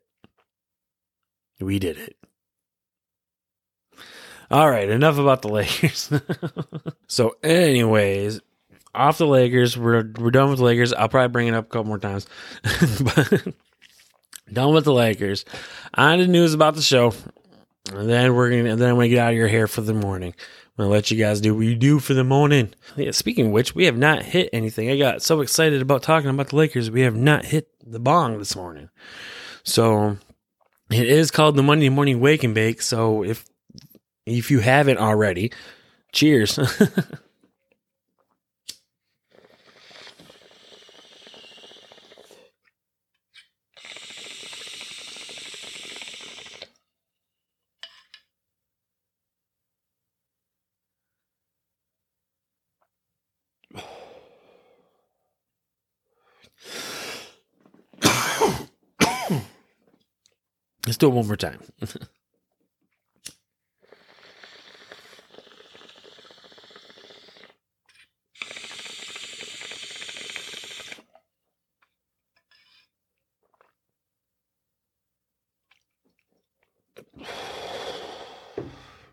We 1.61 1.79
did 1.79 1.99
it. 1.99 2.17
All 4.51 4.71
right, 4.71 4.89
enough 4.89 5.19
about 5.19 5.43
the 5.43 5.49
Lakers. 5.53 6.13
so 7.09 7.37
anyways, 7.43 8.41
off 8.95 9.19
the 9.19 9.27
Lakers, 9.27 9.77
we're 9.77 10.11
we're 10.19 10.31
done 10.31 10.51
with 10.51 10.59
the 10.59 10.65
Lakers. 10.65 10.93
I'll 10.93 11.09
probably 11.09 11.29
bring 11.29 11.49
it 11.49 11.55
up 11.55 11.67
a 11.67 11.69
couple 11.69 11.85
more 11.85 11.99
times. 11.99 12.27
but 12.63 13.55
done 14.53 14.75
with 14.75 14.85
the 14.85 14.93
Lakers. 14.93 15.45
On 15.95 16.19
to 16.19 16.27
news 16.27 16.55
about 16.55 16.75
the 16.75 16.83
show. 16.83 17.13
And 17.93 18.09
then 18.09 18.35
we're 18.35 18.51
gonna 18.51 18.71
and 18.71 18.81
then 18.81 18.91
I'm 18.91 18.97
gonna 18.97 19.09
get 19.09 19.19
out 19.19 19.33
of 19.33 19.37
your 19.37 19.49
hair 19.49 19.67
for 19.67 19.83
the 19.83 19.95
morning. 19.95 20.35
I'm 20.77 20.85
gonna 20.85 20.91
let 20.91 21.11
you 21.11 21.19
guys 21.19 21.41
do 21.41 21.55
what 21.55 21.67
you 21.67 21.77
do 21.77 21.99
for 21.99 22.15
the 22.15 22.25
morning. 22.25 22.73
Yeah, 22.97 23.11
speaking 23.11 23.47
of 23.47 23.53
which, 23.53 23.75
we 23.75 23.85
have 23.85 23.97
not 23.97 24.23
hit 24.23 24.51
anything. 24.53 24.91
I 24.91 24.99
got 24.99 25.23
so 25.23 25.41
excited 25.41 25.83
about 25.83 26.03
talking 26.03 26.31
about 26.31 26.49
the 26.49 26.57
Lakers, 26.57 26.91
we 26.91 27.03
have 27.03 27.17
not 27.17 27.45
hit 27.45 27.69
the 27.85 28.01
bong 28.01 28.39
this 28.39 28.57
morning. 28.57 28.89
So 29.65 30.17
it 30.91 31.09
is 31.09 31.31
called 31.31 31.57
the 31.57 31.63
Monday 31.63 31.89
morning 31.91 32.21
wake 32.21 32.43
and 32.43 32.55
bake. 32.55 32.83
So 32.83 33.23
if 33.23 33.45
if 34.27 34.51
you 34.51 34.61
haven't 34.61 34.99
already, 34.99 35.53
cheers. 36.13 36.59
Let's 60.87 60.99
do 60.99 61.09
it 61.09 61.15
one 61.15 61.27
more 61.27 61.37
time. 61.37 61.61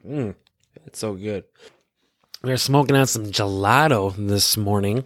Mm, 0.06 0.36
it's 0.86 1.00
so 1.00 1.14
good. 1.14 1.44
We 2.44 2.52
are 2.52 2.58
smoking 2.58 2.96
out 2.96 3.10
some 3.10 3.26
gelato 3.28 4.16
this 4.16 4.58
morning. 4.58 5.06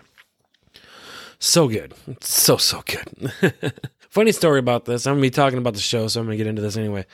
So 1.40 1.68
good. 1.68 1.94
It's 2.08 2.30
so, 2.30 2.58
so 2.58 2.82
good. 2.86 3.32
Funny 4.16 4.32
story 4.32 4.60
about 4.60 4.86
this. 4.86 5.06
I'm 5.06 5.18
to 5.18 5.22
be 5.22 5.30
talking 5.30 5.58
about 5.58 5.74
the 5.74 5.82
show, 5.82 6.08
so 6.08 6.22
I'm 6.22 6.30
to 6.30 6.38
get 6.38 6.48
into 6.48 6.62
this 6.62 6.78
anyway. 6.78 7.06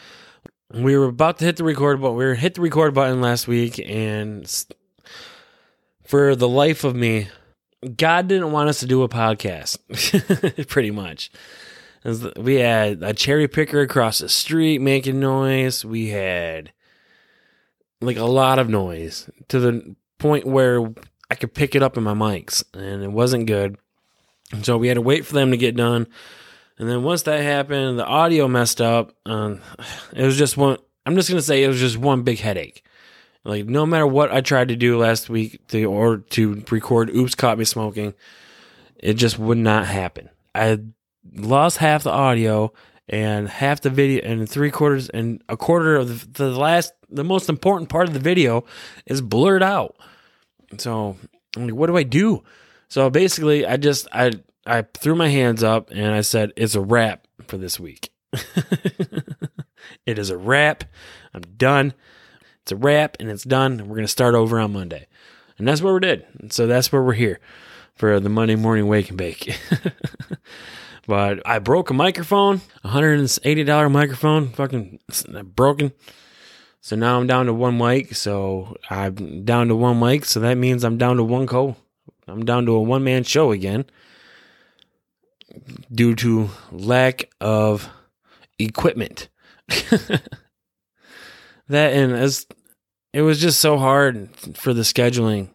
We 0.71 0.95
were 0.95 1.05
about 1.05 1.39
to 1.39 1.45
hit 1.45 1.55
the 1.55 1.63
record 1.63 1.99
button. 1.99 2.15
We 2.15 2.25
were 2.25 2.35
hit 2.35 2.53
the 2.53 2.61
record 2.61 2.93
button 2.93 3.21
last 3.21 3.47
week, 3.47 3.79
and 3.79 4.47
for 6.03 6.35
the 6.35 6.47
life 6.47 6.83
of 6.83 6.95
me, 6.95 7.29
God 7.97 8.27
didn't 8.27 8.51
want 8.51 8.69
us 8.69 8.81
to 8.81 8.85
do 8.85 9.01
a 9.01 9.09
podcast, 9.09 9.79
pretty 10.67 10.91
much. 10.91 11.31
We 12.37 12.57
had 12.57 13.01
a 13.01 13.15
cherry 13.15 13.47
picker 13.47 13.81
across 13.81 14.19
the 14.19 14.29
street 14.29 14.79
making 14.79 15.19
noise. 15.19 15.83
We 15.83 16.09
had 16.09 16.71
like 17.99 18.17
a 18.17 18.25
lot 18.25 18.59
of 18.59 18.69
noise 18.69 19.27
to 19.47 19.59
the 19.59 19.95
point 20.19 20.45
where 20.45 20.93
I 21.31 21.33
could 21.33 21.55
pick 21.55 21.73
it 21.73 21.81
up 21.81 21.97
in 21.97 22.03
my 22.03 22.13
mics, 22.13 22.63
and 22.75 23.01
it 23.01 23.11
wasn't 23.11 23.47
good. 23.47 23.79
So 24.61 24.77
we 24.77 24.87
had 24.87 24.95
to 24.95 25.01
wait 25.01 25.25
for 25.25 25.33
them 25.33 25.49
to 25.49 25.57
get 25.57 25.75
done. 25.75 26.05
And 26.81 26.89
then 26.89 27.03
once 27.03 27.21
that 27.23 27.43
happened, 27.43 27.99
the 27.99 28.05
audio 28.07 28.47
messed 28.47 28.81
up. 28.81 29.13
Um, 29.27 29.61
it 30.13 30.25
was 30.25 30.35
just 30.35 30.57
one. 30.57 30.79
I'm 31.05 31.15
just 31.15 31.29
gonna 31.29 31.43
say 31.43 31.63
it 31.63 31.67
was 31.67 31.79
just 31.79 31.95
one 31.95 32.23
big 32.23 32.39
headache. 32.39 32.83
Like 33.43 33.67
no 33.67 33.85
matter 33.85 34.07
what 34.07 34.31
I 34.31 34.41
tried 34.41 34.69
to 34.69 34.75
do 34.75 34.97
last 34.97 35.29
week 35.29 35.67
to 35.67 35.85
or 35.85 36.17
to 36.31 36.63
record 36.71 37.11
"Oops, 37.11 37.35
Caught 37.35 37.59
Me 37.59 37.65
Smoking," 37.65 38.15
it 38.95 39.13
just 39.13 39.37
would 39.37 39.59
not 39.59 39.85
happen. 39.85 40.29
I 40.55 40.79
lost 41.35 41.77
half 41.77 42.01
the 42.01 42.09
audio 42.09 42.73
and 43.07 43.47
half 43.47 43.81
the 43.81 43.91
video, 43.91 44.23
and 44.23 44.49
three 44.49 44.71
quarters 44.71 45.07
and 45.07 45.43
a 45.47 45.57
quarter 45.57 45.97
of 45.97 46.33
the, 46.33 46.45
the 46.45 46.49
last, 46.49 46.93
the 47.11 47.23
most 47.23 47.47
important 47.47 47.91
part 47.91 48.07
of 48.07 48.15
the 48.15 48.19
video 48.19 48.65
is 49.05 49.21
blurred 49.21 49.61
out. 49.61 49.97
So, 50.79 51.15
I'm 51.55 51.67
like, 51.67 51.75
what 51.75 51.87
do 51.87 51.97
I 51.97 52.03
do? 52.03 52.43
So 52.87 53.11
basically, 53.11 53.67
I 53.67 53.77
just 53.77 54.07
I 54.11 54.31
I 54.65 54.83
threw 54.83 55.15
my 55.15 55.29
hands 55.29 55.63
up 55.63 55.89
and 55.91 56.13
I 56.13 56.21
said, 56.21 56.53
"It's 56.55 56.75
a 56.75 56.81
wrap 56.81 57.27
for 57.47 57.57
this 57.57 57.79
week. 57.79 58.11
it 60.05 60.19
is 60.19 60.29
a 60.29 60.37
wrap. 60.37 60.83
I'm 61.33 61.41
done. 61.41 61.93
It's 62.61 62.71
a 62.71 62.75
wrap 62.75 63.17
and 63.19 63.29
it's 63.29 63.43
done. 63.43 63.87
We're 63.87 63.95
gonna 63.95 64.07
start 64.07 64.35
over 64.35 64.59
on 64.59 64.73
Monday." 64.73 65.07
And 65.57 65.67
that's 65.67 65.81
what 65.81 65.93
we 65.93 65.99
did. 65.99 66.25
So 66.49 66.67
that's 66.67 66.91
where 66.91 67.03
we're 67.03 67.13
here 67.13 67.39
for 67.95 68.19
the 68.19 68.29
Monday 68.29 68.55
morning 68.55 68.87
wake 68.87 69.09
and 69.09 69.17
bake. 69.17 69.59
but 71.07 71.39
I 71.45 71.59
broke 71.59 71.91
a 71.91 71.93
microphone, 71.93 72.61
$180 72.83 73.91
microphone, 73.91 74.49
fucking 74.49 74.99
uh, 75.35 75.43
broken. 75.43 75.91
So 76.79 76.95
now 76.95 77.19
I'm 77.19 77.27
down 77.27 77.45
to 77.45 77.53
one 77.53 77.77
mic. 77.77 78.15
So 78.15 78.75
I'm 78.89 79.45
down 79.45 79.67
to 79.67 79.75
one 79.75 79.99
mic. 79.99 80.25
So 80.25 80.39
that 80.39 80.55
means 80.55 80.83
I'm 80.83 80.97
down 80.97 81.17
to 81.17 81.23
one 81.23 81.45
co. 81.45 81.75
I'm 82.27 82.43
down 82.43 82.65
to 82.65 82.71
a 82.71 82.81
one 82.81 83.03
man 83.03 83.23
show 83.23 83.51
again 83.51 83.85
due 85.91 86.15
to 86.15 86.49
lack 86.71 87.29
of 87.39 87.89
equipment. 88.59 89.29
that 91.67 91.93
and 91.93 92.13
as 92.13 92.45
it 93.13 93.21
was 93.21 93.39
just 93.39 93.59
so 93.59 93.77
hard 93.77 94.29
for 94.55 94.73
the 94.73 94.81
scheduling. 94.81 95.49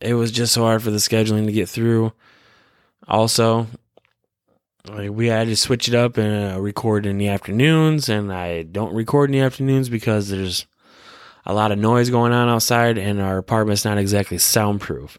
It 0.00 0.14
was 0.14 0.30
just 0.30 0.54
so 0.54 0.62
hard 0.62 0.82
for 0.82 0.90
the 0.90 0.98
scheduling 0.98 1.46
to 1.46 1.52
get 1.52 1.68
through. 1.68 2.12
Also, 3.06 3.66
like 4.88 5.10
we 5.10 5.26
had 5.26 5.48
to 5.48 5.56
switch 5.56 5.88
it 5.88 5.94
up 5.94 6.16
and 6.16 6.54
uh, 6.54 6.60
record 6.60 7.06
in 7.06 7.18
the 7.18 7.28
afternoons, 7.28 8.08
and 8.08 8.32
I 8.32 8.62
don't 8.62 8.94
record 8.94 9.30
in 9.30 9.32
the 9.32 9.44
afternoons 9.44 9.88
because 9.88 10.28
there's 10.28 10.66
a 11.44 11.54
lot 11.54 11.72
of 11.72 11.78
noise 11.78 12.10
going 12.10 12.32
on 12.32 12.48
outside, 12.48 12.98
and 12.98 13.20
our 13.20 13.38
apartment's 13.38 13.84
not 13.84 13.98
exactly 13.98 14.38
soundproof, 14.38 15.18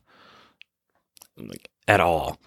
like 1.37 1.69
at 1.87 1.99
all, 1.99 2.39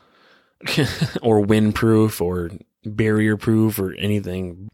or 1.22 1.44
windproof, 1.44 2.20
or 2.20 2.50
barrier 2.84 3.36
proof, 3.36 3.78
or 3.78 3.94
anything. 3.94 4.70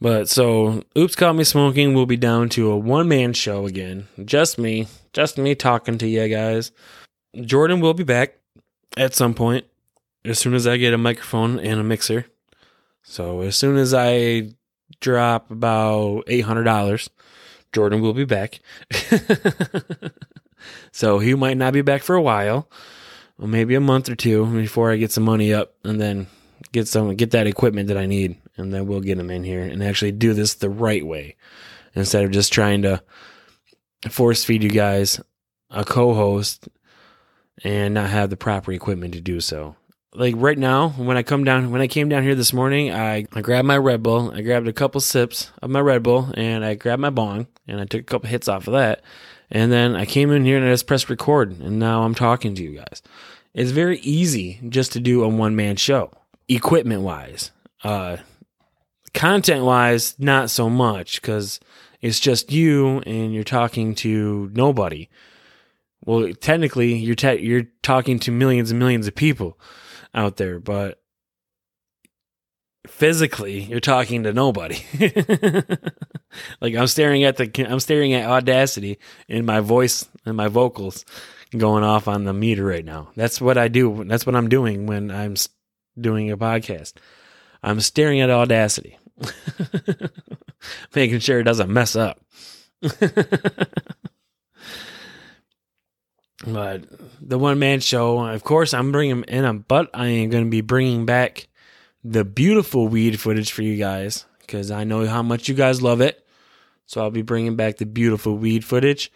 But 0.00 0.28
so, 0.28 0.84
Oops 0.96 1.14
Caught 1.14 1.36
Me 1.36 1.44
Smoking 1.44 1.94
We'll 1.94 2.06
be 2.06 2.16
down 2.16 2.48
to 2.50 2.70
a 2.70 2.76
one 2.76 3.08
man 3.08 3.32
show 3.32 3.66
again. 3.66 4.06
Just 4.24 4.58
me. 4.58 4.86
Just 5.12 5.38
me 5.38 5.54
talking 5.54 5.98
to 5.98 6.06
you 6.06 6.28
guys. 6.28 6.70
Jordan 7.40 7.80
will 7.80 7.94
be 7.94 8.04
back 8.04 8.34
at 8.96 9.14
some 9.14 9.34
point 9.34 9.64
as 10.24 10.38
soon 10.38 10.54
as 10.54 10.66
I 10.66 10.76
get 10.76 10.94
a 10.94 10.98
microphone 10.98 11.58
and 11.58 11.80
a 11.80 11.84
mixer. 11.84 12.26
So, 13.02 13.40
as 13.40 13.56
soon 13.56 13.76
as 13.76 13.94
I 13.94 14.50
drop 15.00 15.50
about 15.50 16.26
$800, 16.26 17.08
Jordan 17.72 18.00
will 18.00 18.12
be 18.12 18.24
back. 18.24 18.60
so, 20.92 21.18
he 21.18 21.34
might 21.34 21.56
not 21.56 21.72
be 21.72 21.82
back 21.82 22.02
for 22.02 22.14
a 22.14 22.22
while, 22.22 22.68
or 23.38 23.48
maybe 23.48 23.74
a 23.74 23.80
month 23.80 24.08
or 24.08 24.14
two 24.14 24.46
before 24.46 24.90
I 24.90 24.96
get 24.96 25.12
some 25.12 25.24
money 25.24 25.52
up 25.52 25.74
and 25.84 26.00
then 26.00 26.26
get 26.72 26.88
some 26.88 27.14
get 27.14 27.30
that 27.30 27.46
equipment 27.46 27.88
that 27.88 27.96
I 27.96 28.06
need 28.06 28.36
and 28.56 28.72
then 28.72 28.86
we'll 28.86 29.00
get 29.00 29.18
them 29.18 29.30
in 29.30 29.44
here 29.44 29.62
and 29.62 29.82
actually 29.82 30.12
do 30.12 30.34
this 30.34 30.54
the 30.54 30.68
right 30.68 31.06
way 31.06 31.36
instead 31.94 32.24
of 32.24 32.30
just 32.30 32.52
trying 32.52 32.82
to 32.82 33.02
force 34.10 34.44
feed 34.44 34.62
you 34.62 34.70
guys 34.70 35.20
a 35.70 35.84
co-host 35.84 36.68
and 37.64 37.94
not 37.94 38.10
have 38.10 38.30
the 38.30 38.36
proper 38.36 38.72
equipment 38.72 39.14
to 39.14 39.20
do 39.20 39.40
so. 39.40 39.76
Like 40.14 40.34
right 40.36 40.58
now, 40.58 40.90
when 40.90 41.16
I 41.16 41.22
come 41.22 41.44
down, 41.44 41.70
when 41.70 41.82
I 41.82 41.86
came 41.86 42.08
down 42.08 42.22
here 42.22 42.34
this 42.34 42.52
morning, 42.52 42.92
I, 42.92 43.26
I 43.32 43.40
grabbed 43.40 43.68
my 43.68 43.76
Red 43.76 44.02
Bull, 44.02 44.32
I 44.32 44.40
grabbed 44.40 44.66
a 44.66 44.72
couple 44.72 45.00
sips 45.00 45.50
of 45.60 45.70
my 45.70 45.80
Red 45.80 46.02
Bull, 46.02 46.30
and 46.34 46.64
I 46.64 46.74
grabbed 46.74 47.02
my 47.02 47.10
bong, 47.10 47.46
and 47.66 47.80
I 47.80 47.84
took 47.84 48.00
a 48.00 48.04
couple 48.04 48.30
hits 48.30 48.48
off 48.48 48.66
of 48.66 48.72
that, 48.72 49.02
and 49.50 49.72
then 49.72 49.96
I 49.96 50.04
came 50.04 50.30
in 50.30 50.44
here 50.44 50.56
and 50.56 50.66
I 50.66 50.70
just 50.70 50.86
pressed 50.86 51.10
record, 51.10 51.60
and 51.60 51.78
now 51.78 52.02
I'm 52.02 52.14
talking 52.14 52.54
to 52.54 52.62
you 52.62 52.76
guys. 52.76 53.02
It's 53.54 53.70
very 53.70 53.98
easy 54.00 54.60
just 54.68 54.92
to 54.92 55.00
do 55.00 55.24
a 55.24 55.28
one 55.28 55.56
man 55.56 55.76
show, 55.76 56.12
equipment 56.48 57.02
wise. 57.02 57.50
Uh, 57.82 58.18
content 59.14 59.64
wise, 59.64 60.14
not 60.18 60.50
so 60.50 60.68
much 60.68 61.20
because 61.20 61.60
it's 62.00 62.20
just 62.20 62.52
you 62.52 63.00
and 63.00 63.34
you're 63.34 63.44
talking 63.44 63.94
to 63.96 64.50
nobody. 64.54 65.08
Well, 66.04 66.32
technically, 66.34 66.94
you're 66.94 67.14
te- 67.14 67.40
you're 67.40 67.66
talking 67.82 68.18
to 68.20 68.32
millions 68.32 68.70
and 68.70 68.78
millions 68.78 69.06
of 69.06 69.14
people 69.14 69.58
out 70.14 70.36
there, 70.36 70.58
but 70.60 71.00
physically, 72.86 73.60
you're 73.60 73.80
talking 73.80 74.22
to 74.24 74.32
nobody. 74.32 74.78
like 76.60 76.74
I'm 76.74 76.86
staring 76.86 77.24
at 77.24 77.36
the 77.36 77.66
I'm 77.68 77.80
staring 77.80 78.14
at 78.14 78.28
Audacity 78.28 78.98
in 79.28 79.44
my 79.44 79.60
voice 79.60 80.08
and 80.24 80.36
my 80.36 80.48
vocals 80.48 81.04
going 81.56 81.84
off 81.84 82.08
on 82.08 82.24
the 82.24 82.32
meter 82.32 82.64
right 82.64 82.84
now. 82.84 83.10
That's 83.16 83.40
what 83.40 83.56
I 83.56 83.68
do. 83.68 84.04
That's 84.04 84.26
what 84.26 84.36
I'm 84.36 84.48
doing 84.48 84.86
when 84.86 85.10
I'm 85.10 85.34
doing 85.98 86.30
a 86.30 86.36
podcast. 86.36 86.94
I'm 87.62 87.80
staring 87.80 88.20
at 88.20 88.30
Audacity, 88.30 88.98
making 90.94 91.20
sure 91.20 91.40
it 91.40 91.44
doesn't 91.44 91.72
mess 91.72 91.96
up. 91.96 92.20
but 96.46 96.84
the 97.20 97.38
one 97.38 97.58
man 97.58 97.80
show, 97.80 98.24
of 98.24 98.44
course, 98.44 98.72
I'm 98.72 98.92
bringing 98.92 99.24
in 99.24 99.44
a, 99.44 99.54
but 99.54 99.90
I 99.92 100.06
am 100.06 100.30
going 100.30 100.44
to 100.44 100.50
be 100.50 100.60
bringing 100.60 101.04
back 101.04 101.47
the 102.04 102.24
beautiful 102.24 102.88
weed 102.88 103.20
footage 103.20 103.52
for 103.52 103.62
you 103.62 103.76
guys 103.76 104.24
because 104.40 104.70
I 104.70 104.84
know 104.84 105.06
how 105.06 105.22
much 105.22 105.48
you 105.48 105.54
guys 105.54 105.82
love 105.82 106.00
it. 106.00 106.24
So 106.86 107.02
I'll 107.02 107.10
be 107.10 107.22
bringing 107.22 107.56
back 107.56 107.76
the 107.76 107.86
beautiful 107.86 108.36
weed 108.36 108.64
footage. 108.64 109.12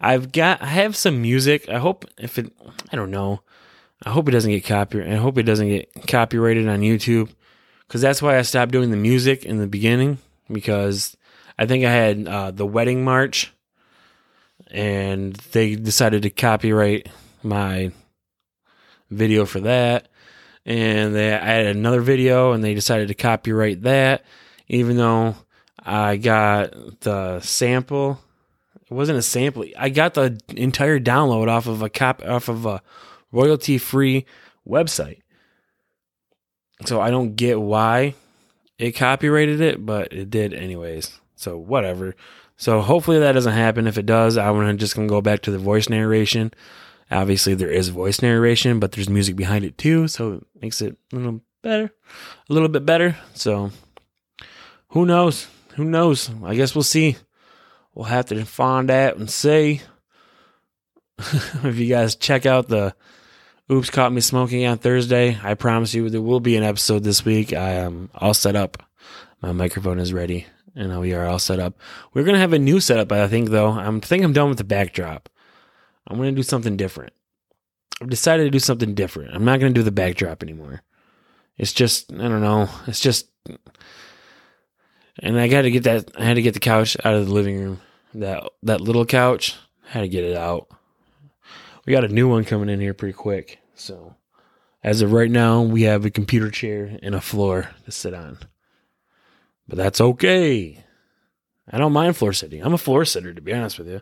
I've 0.00 0.30
got, 0.30 0.62
I 0.62 0.66
have 0.66 0.94
some 0.94 1.20
music. 1.22 1.68
I 1.68 1.78
hope 1.78 2.04
if 2.18 2.38
it, 2.38 2.52
I 2.92 2.96
don't 2.96 3.10
know. 3.10 3.40
I 4.04 4.10
hope 4.10 4.28
it 4.28 4.32
doesn't 4.32 4.50
get 4.50 4.64
copyrighted. 4.64 5.12
I 5.12 5.16
hope 5.16 5.38
it 5.38 5.44
doesn't 5.44 5.68
get 5.68 5.90
copyrighted 6.06 6.68
on 6.68 6.80
YouTube 6.80 7.30
because 7.86 8.00
that's 8.00 8.20
why 8.20 8.38
I 8.38 8.42
stopped 8.42 8.72
doing 8.72 8.90
the 8.90 8.96
music 8.96 9.44
in 9.44 9.56
the 9.56 9.66
beginning 9.66 10.18
because 10.52 11.16
I 11.58 11.66
think 11.66 11.84
I 11.84 11.90
had 11.90 12.28
uh, 12.28 12.50
the 12.50 12.66
wedding 12.66 13.02
march 13.02 13.52
and 14.70 15.34
they 15.52 15.74
decided 15.74 16.22
to 16.22 16.30
copyright 16.30 17.08
my 17.42 17.92
video 19.10 19.46
for 19.46 19.60
that 19.60 20.08
and 20.66 21.14
they 21.14 21.28
had 21.28 21.66
another 21.66 22.02
video 22.02 22.52
and 22.52 22.62
they 22.62 22.74
decided 22.74 23.08
to 23.08 23.14
copyright 23.14 23.82
that 23.82 24.24
even 24.68 24.98
though 24.98 25.34
I 25.82 26.16
got 26.16 27.00
the 27.00 27.40
sample 27.40 28.20
it 28.74 28.92
wasn't 28.92 29.18
a 29.18 29.22
sample 29.22 29.64
I 29.78 29.88
got 29.88 30.14
the 30.14 30.38
entire 30.48 31.00
download 31.00 31.48
off 31.48 31.66
of 31.66 31.80
a 31.80 31.88
cop 31.88 32.22
off 32.26 32.48
of 32.48 32.66
a 32.66 32.82
royalty 33.32 33.78
free 33.78 34.26
website 34.68 35.20
so 36.84 37.00
I 37.00 37.10
don't 37.10 37.36
get 37.36 37.58
why 37.60 38.14
it 38.78 38.92
copyrighted 38.92 39.60
it, 39.60 39.84
but 39.86 40.12
it 40.12 40.30
did 40.30 40.52
anyways. 40.52 41.18
So 41.36 41.56
whatever. 41.56 42.14
So 42.56 42.80
hopefully 42.80 43.18
that 43.18 43.32
doesn't 43.32 43.52
happen. 43.52 43.86
If 43.86 43.98
it 43.98 44.06
does, 44.06 44.36
I'm 44.36 44.78
just 44.78 44.94
gonna 44.94 45.08
go 45.08 45.20
back 45.20 45.42
to 45.42 45.50
the 45.50 45.58
voice 45.58 45.88
narration. 45.88 46.52
Obviously 47.10 47.54
there 47.54 47.70
is 47.70 47.88
voice 47.88 48.20
narration, 48.20 48.80
but 48.80 48.92
there's 48.92 49.08
music 49.08 49.36
behind 49.36 49.64
it 49.64 49.78
too, 49.78 50.08
so 50.08 50.32
it 50.32 50.46
makes 50.60 50.80
it 50.80 50.96
a 51.12 51.16
little 51.16 51.40
better, 51.62 51.92
a 52.48 52.52
little 52.52 52.68
bit 52.68 52.84
better. 52.84 53.16
So 53.34 53.70
who 54.88 55.06
knows? 55.06 55.46
Who 55.74 55.84
knows? 55.84 56.30
I 56.44 56.54
guess 56.54 56.74
we'll 56.74 56.82
see. 56.82 57.16
We'll 57.94 58.06
have 58.06 58.26
to 58.26 58.44
find 58.44 58.90
out 58.90 59.16
and 59.16 59.30
see. 59.30 59.82
if 61.18 61.78
you 61.78 61.88
guys 61.88 62.16
check 62.16 62.44
out 62.44 62.68
the 62.68 62.94
Oops 63.70 63.90
caught 63.90 64.12
me 64.12 64.20
smoking 64.20 64.64
on 64.64 64.78
Thursday. 64.78 65.36
I 65.42 65.54
promise 65.54 65.92
you 65.92 66.08
there 66.08 66.22
will 66.22 66.38
be 66.38 66.56
an 66.56 66.62
episode 66.62 67.02
this 67.02 67.24
week. 67.24 67.52
I 67.52 67.72
am 67.72 68.10
all 68.14 68.32
set 68.32 68.54
up. 68.54 68.80
My 69.42 69.50
microphone 69.50 69.98
is 69.98 70.12
ready 70.12 70.46
and 70.76 71.00
we 71.00 71.14
are 71.14 71.26
all 71.26 71.40
set 71.40 71.58
up. 71.58 71.74
We're 72.14 72.22
gonna 72.22 72.38
have 72.38 72.52
a 72.52 72.60
new 72.60 72.78
setup, 72.78 73.10
I 73.10 73.26
think 73.26 73.50
though. 73.50 73.70
I'm 73.70 74.00
think 74.00 74.22
I'm 74.22 74.32
done 74.32 74.50
with 74.50 74.58
the 74.58 74.64
backdrop. 74.64 75.28
I'm 76.06 76.16
gonna 76.16 76.32
do 76.32 76.42
something 76.42 76.76
different. 76.76 77.12
I've 78.00 78.10
decided 78.10 78.44
to 78.44 78.50
do 78.50 78.58
something 78.58 78.94
different. 78.94 79.34
I'm 79.34 79.44
not 79.44 79.60
gonna 79.60 79.72
do 79.72 79.82
the 79.82 79.90
backdrop 79.90 80.42
anymore. 80.42 80.82
It's 81.56 81.72
just 81.72 82.12
I 82.12 82.16
don't 82.16 82.42
know. 82.42 82.68
It's 82.86 83.00
just 83.00 83.28
and 85.20 85.40
I 85.40 85.48
got 85.48 85.62
to 85.62 85.70
get 85.70 85.84
that. 85.84 86.10
I 86.18 86.24
had 86.24 86.34
to 86.34 86.42
get 86.42 86.52
the 86.52 86.60
couch 86.60 86.94
out 87.02 87.14
of 87.14 87.26
the 87.26 87.32
living 87.32 87.58
room. 87.58 87.80
That 88.14 88.50
that 88.62 88.82
little 88.82 89.06
couch. 89.06 89.56
I 89.88 89.92
had 89.92 90.00
to 90.02 90.08
get 90.08 90.24
it 90.24 90.36
out 90.36 90.68
we 91.86 91.92
got 91.92 92.04
a 92.04 92.08
new 92.08 92.28
one 92.28 92.44
coming 92.44 92.68
in 92.68 92.80
here 92.80 92.92
pretty 92.92 93.12
quick. 93.12 93.60
So 93.74 94.16
as 94.82 95.00
of 95.00 95.12
right 95.12 95.30
now, 95.30 95.62
we 95.62 95.82
have 95.82 96.04
a 96.04 96.10
computer 96.10 96.50
chair 96.50 96.98
and 97.02 97.14
a 97.14 97.20
floor 97.20 97.70
to 97.84 97.92
sit 97.92 98.12
on. 98.12 98.38
But 99.68 99.78
that's 99.78 100.00
okay. 100.00 100.84
I 101.70 101.78
don't 101.78 101.92
mind 101.92 102.16
floor 102.16 102.32
sitting. 102.32 102.62
I'm 102.62 102.74
a 102.74 102.78
floor 102.78 103.04
sitter, 103.04 103.32
to 103.32 103.40
be 103.40 103.54
honest 103.54 103.78
with 103.78 103.88
you. 103.88 104.00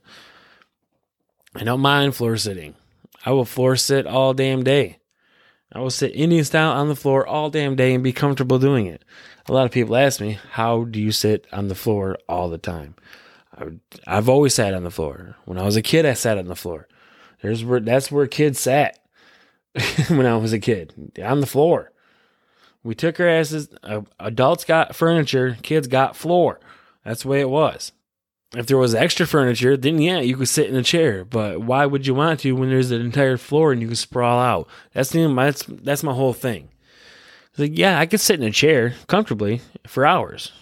I 1.55 1.65
don't 1.65 1.81
mind 1.81 2.17
floor 2.17 2.37
sitting. 2.37 2.75
I 3.25 3.31
will 3.31 3.45
floor 3.45 3.77
sit 3.77 4.07
all 4.07 4.35
damn 4.35 4.65
day. 4.65 4.99
I 5.73 5.81
will 5.81 5.91
sit 5.91 6.15
Indian 6.15 6.45
style 6.45 6.73
on 6.73 6.89
the 6.89 6.97
floor 6.97 7.27
all 7.27 7.51
damn 7.51 7.77
day 7.77 7.95
and 7.95 8.05
be 8.05 8.13
comfortable 8.13 8.59
doing 8.59 8.87
it. 8.87 9.05
A 9.49 9.53
lot 9.53 9.67
of 9.67 9.73
people 9.73 9.97
ask 9.97 10.21
me, 10.21 10.39
how 10.53 10.85
do 10.85 11.01
you 11.01 11.13
sit 11.13 11.47
on 11.53 11.69
the 11.69 11.75
floor 11.75 12.17
all 12.29 12.49
the 12.49 12.59
time? 12.59 12.95
I, 14.07 14.15
have 14.15 14.29
always 14.29 14.55
sat 14.55 14.75
on 14.75 14.85
the 14.85 14.91
floor. 14.91 15.37
When 15.45 15.59
I 15.59 15.65
was 15.65 15.77
a 15.77 15.83
kid, 15.83 16.07
I 16.07 16.15
sat 16.15 16.39
on 16.39 16.47
the 16.47 16.57
floor. 16.57 16.89
There's 17.43 17.65
where 17.65 17.81
that's 17.81 18.11
where 18.11 18.27
kids 18.27 18.59
sat 18.59 18.99
when 20.09 20.27
I 20.27 20.37
was 20.37 20.53
a 20.53 20.59
kid 20.59 21.13
on 21.23 21.41
the 21.41 21.47
floor. 21.47 21.93
We 22.83 22.95
took 22.95 23.21
our 23.21 23.29
asses. 23.29 23.69
Uh, 23.83 24.03
adults 24.19 24.65
got 24.65 24.97
furniture, 24.97 25.57
kids 25.63 25.87
got 25.87 26.17
floor. 26.17 26.61
That's 27.05 27.23
the 27.23 27.29
way 27.29 27.41
it 27.41 27.51
was. 27.51 27.93
If 28.57 28.67
there 28.67 28.79
was 28.79 28.95
extra 28.95 29.27
furniture, 29.27 29.77
then 29.77 30.01
yeah, 30.01 30.21
you 30.21 30.37
could 30.37 30.49
sit 30.49 30.69
in 30.69 30.77
a 30.77 30.83
chair. 30.83 31.25
But 31.25 31.63
why 31.63 31.87
would 31.87 32.07
you 32.07 32.15
want 32.15 32.41
to 32.41 32.53
when 32.53 32.71
there's 32.71 32.91
an 32.91 33.01
entire 33.01 33.37
floor 33.37 33.73
and 33.73 33.81
you 33.83 33.89
can 33.89 33.97
sprawl 33.97 34.39
out? 34.39 34.69
That's 34.93 35.11
the 35.11 35.27
that's 35.35 35.65
that's 35.69 36.03
my 36.03 36.13
whole 36.15 36.33
thing. 36.33 36.69
It's 37.51 37.59
like 37.59 37.77
yeah, 37.77 37.99
I 37.99 38.07
could 38.07 38.21
sit 38.21 38.41
in 38.41 38.47
a 38.47 38.53
chair 38.53 38.95
comfortably 39.07 39.61
for 39.87 40.07
hours, 40.07 40.53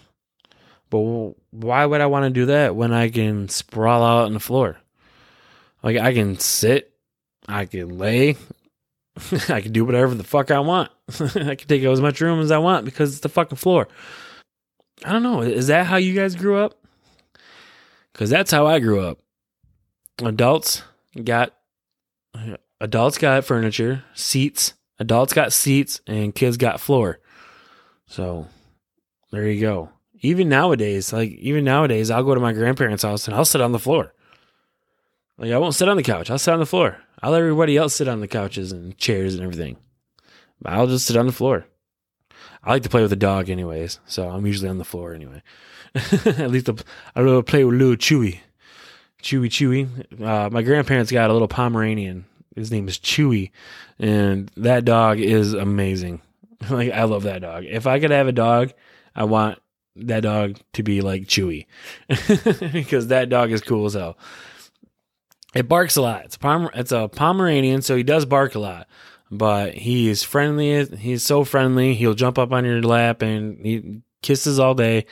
But 0.90 1.35
why 1.50 1.85
would 1.85 2.00
I 2.00 2.07
want 2.07 2.24
to 2.24 2.31
do 2.31 2.46
that 2.46 2.76
when 2.76 2.92
I 2.92 3.09
can 3.11 3.48
sprawl 3.48 4.02
out 4.02 4.24
on 4.26 4.33
the 4.33 4.40
floor? 4.40 4.78
Like 5.83 5.96
I 5.98 6.14
can 6.14 6.38
sit, 6.38 6.94
I 7.48 7.66
can 7.66 7.98
lay, 7.98 8.37
I 9.48 9.61
can 9.61 9.72
do 9.72 9.85
whatever 9.85 10.14
the 10.14 10.24
fuck 10.24 10.50
I 10.50 10.61
want. 10.61 10.90
I 11.20 11.57
can 11.57 11.68
take 11.68 11.83
as 11.83 12.00
much 12.00 12.20
room 12.20 12.40
as 12.40 12.50
I 12.50 12.59
want 12.59 12.85
because 12.85 13.12
it's 13.12 13.20
the 13.20 13.28
fucking 13.28 13.59
floor. 13.59 13.88
I 15.05 15.12
don't 15.12 15.22
know. 15.22 15.42
Is 15.42 15.66
that 15.66 15.87
how 15.87 15.96
you 15.96 16.14
guys 16.14 16.35
grew 16.37 16.57
up? 16.57 16.78
Because 18.12 18.31
that's 18.31 18.51
how 18.51 18.66
I 18.66 18.79
grew 18.79 19.01
up. 19.01 19.18
Adults 20.22 20.83
got 21.25 21.55
adults 22.81 23.18
got 23.18 23.44
furniture, 23.44 24.05
seats. 24.14 24.75
Adults 24.98 25.33
got 25.33 25.53
seats, 25.53 26.01
and 26.07 26.35
kids 26.35 26.57
got 26.57 26.81
floor. 26.81 27.18
So 28.07 28.46
there 29.31 29.48
you 29.48 29.61
go. 29.61 29.90
Even 30.20 30.48
nowadays, 30.48 31.12
like 31.12 31.31
even 31.31 31.64
nowadays, 31.64 32.11
I'll 32.11 32.22
go 32.22 32.35
to 32.35 32.40
my 32.40 32.53
grandparents' 32.53 33.03
house 33.03 33.27
and 33.27 33.35
I'll 33.35 33.44
sit 33.44 33.61
on 33.61 33.72
the 33.72 33.79
floor. 33.79 34.14
Like 35.38 35.51
I 35.51 35.59
won't 35.59 35.75
sit 35.75 35.88
on 35.88 35.96
the 35.96 36.03
couch. 36.03 36.31
I'll 36.31 36.38
sit 36.38 36.53
on 36.53 36.61
the 36.61 36.66
floor. 36.66 36.98
I'll 37.22 37.33
let 37.33 37.40
everybody 37.40 37.77
else 37.77 37.94
sit 37.94 38.09
on 38.09 38.20
the 38.20 38.29
couches 38.29 38.70
and 38.72 38.96
chairs 38.98 39.35
and 39.35 39.42
everything. 39.42 39.77
But 40.61 40.75
I'll 40.75 40.87
just 40.87 41.07
sit 41.07 41.16
on 41.16 41.27
the 41.27 41.33
floor. 41.33 41.66
I 42.62 42.70
like 42.70 42.85
to 42.85 42.88
play 42.88 43.01
with 43.01 43.11
the 43.11 43.16
dog 43.16 43.51
anyways, 43.51 43.98
so 44.07 44.29
I'm 44.29 44.46
usually 44.46 44.68
on 44.68 44.79
the 44.79 44.85
floor 44.85 45.14
anyway. 45.14 45.42
At 46.26 46.50
least 46.50 46.68
I 47.14 47.20
love 47.20 47.44
to 47.44 47.50
play 47.50 47.64
with 47.64 47.76
little 47.76 47.96
Chewy. 47.96 48.38
Chewy 49.22 49.46
Chewy. 49.46 50.22
Uh, 50.22 50.50
my 50.50 50.62
grandparents 50.62 51.12
got 51.12 51.31
a 51.31 51.33
little 51.33 51.48
Pomeranian. 51.48 52.24
His 52.57 52.70
name 52.70 52.88
is 52.88 52.98
Chewy, 52.98 53.50
and 53.98 54.50
that 54.57 54.85
dog 54.85 55.20
is 55.20 55.55
amazing. 55.55 56.20
like 56.70 56.92
I 56.92 57.05
love 57.05 57.24
that 57.24 57.42
dog. 57.42 57.64
If 57.64 57.87
I 57.87 57.98
could 58.00 58.11
have 58.11 58.28
a 58.28 58.33
dog, 58.33 58.72
I 59.14 59.24
want 59.24 59.59
that 59.96 60.20
dog 60.20 60.59
to 60.72 60.83
be 60.83 61.00
like 61.00 61.24
Chewy 61.26 61.66
because 62.72 63.09
that 63.09 63.28
dog 63.28 63.50
is 63.50 63.61
cool 63.61 63.87
as 63.87 63.94
hell. 63.94 64.16
It 65.55 65.68
barks 65.68 65.96
a 65.96 66.02
lot. 66.02 66.24
It's 66.24 66.37
a 66.37 66.38
Pomer- 66.38 66.70
it's 66.74 66.92
a 66.92 67.09
Pomeranian, 67.09 67.83
so 67.83 67.96
he 67.96 68.02
does 68.02 68.24
bark 68.24 68.55
a 68.55 68.59
lot. 68.59 68.88
But 69.31 69.74
he 69.74 70.09
is 70.09 70.22
friendly. 70.22 70.85
He's 70.96 71.22
so 71.22 71.44
friendly. 71.44 71.94
He'll 71.94 72.14
jump 72.14 72.38
up 72.38 72.52
on 72.52 72.64
your 72.64 72.83
lap 72.83 73.22
and 73.22 73.64
he 73.64 74.02
kisses 74.22 74.59
all 74.59 74.74
day. 74.74 75.07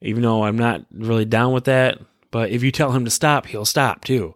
Even 0.00 0.22
though 0.22 0.44
I'm 0.44 0.56
not 0.56 0.84
really 0.92 1.24
down 1.24 1.52
with 1.52 1.64
that, 1.64 1.98
but 2.30 2.50
if 2.50 2.62
you 2.62 2.70
tell 2.70 2.92
him 2.92 3.04
to 3.04 3.10
stop, 3.10 3.46
he'll 3.46 3.64
stop 3.64 4.04
too. 4.04 4.34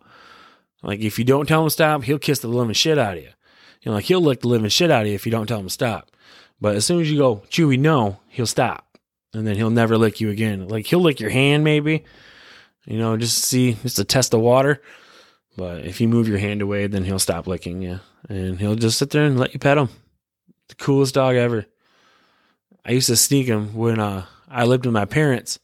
Like 0.83 1.01
if 1.01 1.19
you 1.19 1.25
don't 1.25 1.47
tell 1.47 1.63
him 1.63 1.67
to 1.67 1.71
stop, 1.71 2.03
he'll 2.05 2.19
kiss 2.19 2.41
the 2.41 2.49
living 2.49 2.75
shit 2.75 2.99
out 2.99 3.17
of 3.17 3.23
you. 3.23 3.31
You 3.83 3.91
know, 3.91 3.93
like 3.93 4.05
he'll 4.07 4.21
lick 4.21 4.41
the 4.41 4.49
living 4.49 4.69
shit 4.69 4.91
out 4.91 5.03
of 5.03 5.09
you 5.09 5.15
if 5.15 5.27
you 5.27 5.33
don't 5.33 5.47
tell 5.47 5.61
him 5.61 5.67
to 5.67 5.71
stop. 5.71 6.11
But 6.61 6.77
as 6.77 6.85
soon 6.85 7.01
as 7.01 7.11
you 7.11 7.19
go, 7.19 7.43
Chewy, 7.51 7.79
no, 7.79 8.21
he'll 8.29 8.47
stop. 8.47 8.99
And 9.35 9.47
then 9.47 9.57
he'll 9.57 9.71
never 9.71 9.97
lick 9.97 10.21
you 10.21 10.31
again. 10.31 10.69
Like 10.69 10.87
he'll 10.87 11.01
lick 11.01 11.21
your 11.21 11.31
hand 11.31 11.65
maybe, 11.65 12.05
you 12.87 12.99
know, 12.99 13.17
just 13.17 13.41
to 13.41 13.47
see, 13.47 13.73
just 13.75 13.97
to 13.97 14.05
test 14.05 14.31
the 14.31 14.39
water. 14.39 14.81
But 15.57 15.85
if 15.85 16.01
you 16.01 16.09
move 16.09 16.29
your 16.29 16.39
hand 16.39 16.63
away, 16.63 16.87
then 16.87 17.05
he'll 17.05 17.19
stop 17.19 17.47
licking 17.47 17.83
you. 17.83 18.01
And 18.29 18.59
he'll 18.59 18.75
just 18.75 18.99
sit 18.99 19.11
there 19.11 19.25
and 19.25 19.39
let 19.39 19.53
you 19.53 19.61
pet 19.61 19.79
him. 19.79 19.89
The 20.69 20.75
coolest 20.77 21.15
dog 21.15 21.37
ever. 21.37 21.67
I 22.85 22.93
used 22.93 23.09
to 23.09 23.17
sneak 23.17 23.47
him 23.47 23.75
when 23.75 24.01
uh, 24.01 24.27
I 24.53 24.65
lived 24.65 24.87
with 24.87 24.93
my 24.93 25.07
parents. 25.07 25.59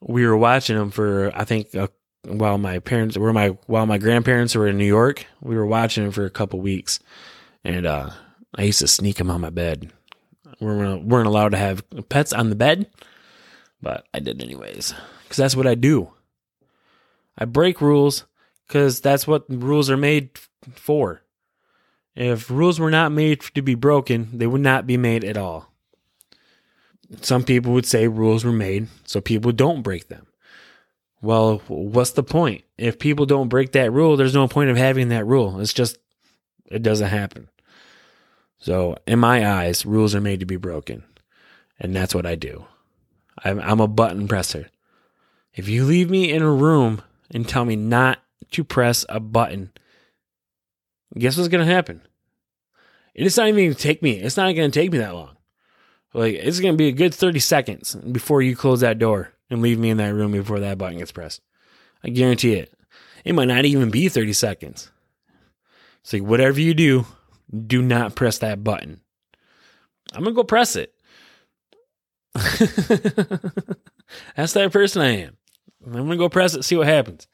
We 0.00 0.26
were 0.26 0.36
watching 0.36 0.76
them 0.76 0.90
for, 0.90 1.32
I 1.34 1.44
think, 1.44 1.74
uh, 1.74 1.88
while 2.24 2.58
my 2.58 2.78
parents 2.80 3.16
were 3.16 3.32
my 3.32 3.48
while 3.66 3.86
my 3.86 3.98
grandparents 3.98 4.54
were 4.54 4.66
in 4.68 4.76
New 4.76 4.84
York. 4.84 5.26
We 5.40 5.56
were 5.56 5.66
watching 5.66 6.04
them 6.04 6.12
for 6.12 6.24
a 6.24 6.30
couple 6.30 6.60
weeks, 6.60 7.00
and 7.64 7.86
uh, 7.86 8.10
I 8.54 8.62
used 8.62 8.80
to 8.80 8.88
sneak 8.88 9.16
them 9.16 9.30
on 9.30 9.40
my 9.40 9.50
bed. 9.50 9.92
We 10.60 10.66
weren't, 10.66 11.04
weren't 11.04 11.28
allowed 11.28 11.50
to 11.50 11.58
have 11.58 11.84
pets 12.08 12.32
on 12.32 12.50
the 12.50 12.56
bed, 12.56 12.90
but 13.80 14.06
I 14.12 14.18
did 14.18 14.42
anyways 14.42 14.94
because 15.22 15.36
that's 15.36 15.56
what 15.56 15.66
I 15.66 15.74
do. 15.74 16.10
I 17.36 17.44
break 17.44 17.80
rules 17.80 18.24
because 18.66 19.00
that's 19.00 19.26
what 19.26 19.44
rules 19.48 19.88
are 19.88 19.96
made 19.96 20.30
for. 20.74 21.22
If 22.16 22.50
rules 22.50 22.80
were 22.80 22.90
not 22.90 23.12
made 23.12 23.42
to 23.54 23.62
be 23.62 23.76
broken, 23.76 24.36
they 24.36 24.48
would 24.48 24.60
not 24.60 24.86
be 24.88 24.96
made 24.96 25.22
at 25.22 25.36
all. 25.36 25.72
Some 27.20 27.42
people 27.42 27.72
would 27.72 27.86
say 27.86 28.06
rules 28.06 28.44
were 28.44 28.52
made 28.52 28.88
so 29.04 29.20
people 29.20 29.52
don't 29.52 29.82
break 29.82 30.08
them. 30.08 30.26
Well, 31.20 31.62
what's 31.68 32.12
the 32.12 32.22
point? 32.22 32.64
If 32.76 32.98
people 32.98 33.26
don't 33.26 33.48
break 33.48 33.72
that 33.72 33.92
rule, 33.92 34.16
there's 34.16 34.34
no 34.34 34.46
point 34.46 34.70
of 34.70 34.76
having 34.76 35.08
that 35.08 35.26
rule. 35.26 35.60
It's 35.60 35.72
just, 35.72 35.98
it 36.66 36.82
doesn't 36.82 37.08
happen. 37.08 37.48
So, 38.60 38.96
in 39.06 39.18
my 39.18 39.46
eyes, 39.48 39.86
rules 39.86 40.14
are 40.14 40.20
made 40.20 40.40
to 40.40 40.46
be 40.46 40.56
broken. 40.56 41.04
And 41.80 41.94
that's 41.94 42.14
what 42.14 42.26
I 42.26 42.34
do. 42.34 42.66
I'm, 43.44 43.60
I'm 43.60 43.80
a 43.80 43.88
button 43.88 44.28
presser. 44.28 44.68
If 45.54 45.68
you 45.68 45.84
leave 45.84 46.10
me 46.10 46.30
in 46.30 46.42
a 46.42 46.50
room 46.50 47.02
and 47.30 47.48
tell 47.48 47.64
me 47.64 47.76
not 47.76 48.18
to 48.52 48.64
press 48.64 49.04
a 49.08 49.20
button, 49.20 49.72
guess 51.16 51.36
what's 51.36 51.48
going 51.48 51.66
to 51.66 51.72
happen? 51.72 52.02
It's 53.14 53.36
not 53.36 53.48
even 53.48 53.64
going 53.64 53.74
to 53.74 53.80
take 53.80 54.02
me, 54.02 54.12
it's 54.12 54.36
not 54.36 54.54
going 54.54 54.70
to 54.70 54.80
take 54.80 54.92
me 54.92 54.98
that 54.98 55.14
long. 55.14 55.36
Like, 56.14 56.34
it's 56.34 56.60
to 56.60 56.72
be 56.72 56.88
a 56.88 56.92
good 56.92 57.14
30 57.14 57.38
seconds 57.38 57.94
before 57.94 58.40
you 58.42 58.56
close 58.56 58.80
that 58.80 58.98
door 58.98 59.32
and 59.50 59.60
leave 59.60 59.78
me 59.78 59.90
in 59.90 59.98
that 59.98 60.14
room 60.14 60.32
before 60.32 60.60
that 60.60 60.78
button 60.78 60.98
gets 60.98 61.12
pressed. 61.12 61.42
I 62.02 62.08
guarantee 62.08 62.54
it. 62.54 62.72
It 63.24 63.34
might 63.34 63.48
not 63.48 63.64
even 63.64 63.90
be 63.90 64.08
30 64.08 64.32
seconds. 64.32 64.90
Like, 66.12 66.22
whatever 66.22 66.60
you 66.60 66.72
do, 66.72 67.04
do 67.66 67.82
not 67.82 68.14
press 68.14 68.38
that 68.38 68.64
button. 68.64 69.00
I'm 70.14 70.24
to 70.24 70.32
go 70.32 70.44
press 70.44 70.74
it. 70.74 70.94
That's 74.34 74.54
that 74.54 74.70
person 74.72 75.02
I 75.02 75.08
am. 75.18 75.36
I'm 75.86 76.08
to 76.08 76.16
go 76.16 76.30
press 76.30 76.54
it, 76.54 76.64
see 76.64 76.76
what 76.76 76.86
happens. 76.86 77.26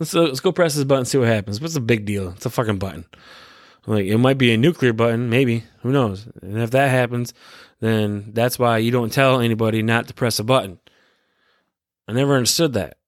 Let's, 0.00 0.14
uh, 0.14 0.22
let's 0.22 0.40
go 0.40 0.50
press 0.50 0.74
this 0.74 0.84
button, 0.84 1.04
see 1.04 1.18
what 1.18 1.28
happens. 1.28 1.60
What's 1.60 1.74
the 1.74 1.80
big 1.80 2.04
deal? 2.06 2.30
It's 2.30 2.46
a 2.46 2.50
fucking 2.50 2.78
button. 2.78 3.04
Like, 3.88 4.04
it 4.04 4.18
might 4.18 4.36
be 4.36 4.52
a 4.52 4.58
nuclear 4.58 4.92
button, 4.92 5.30
maybe. 5.30 5.64
Who 5.80 5.90
knows? 5.90 6.28
And 6.42 6.58
if 6.58 6.70
that 6.72 6.90
happens, 6.90 7.32
then 7.80 8.32
that's 8.34 8.58
why 8.58 8.76
you 8.76 8.90
don't 8.90 9.10
tell 9.10 9.40
anybody 9.40 9.82
not 9.82 10.08
to 10.08 10.14
press 10.14 10.38
a 10.38 10.44
button. 10.44 10.78
I 12.06 12.12
never 12.12 12.34
understood 12.34 12.74
that. 12.74 12.98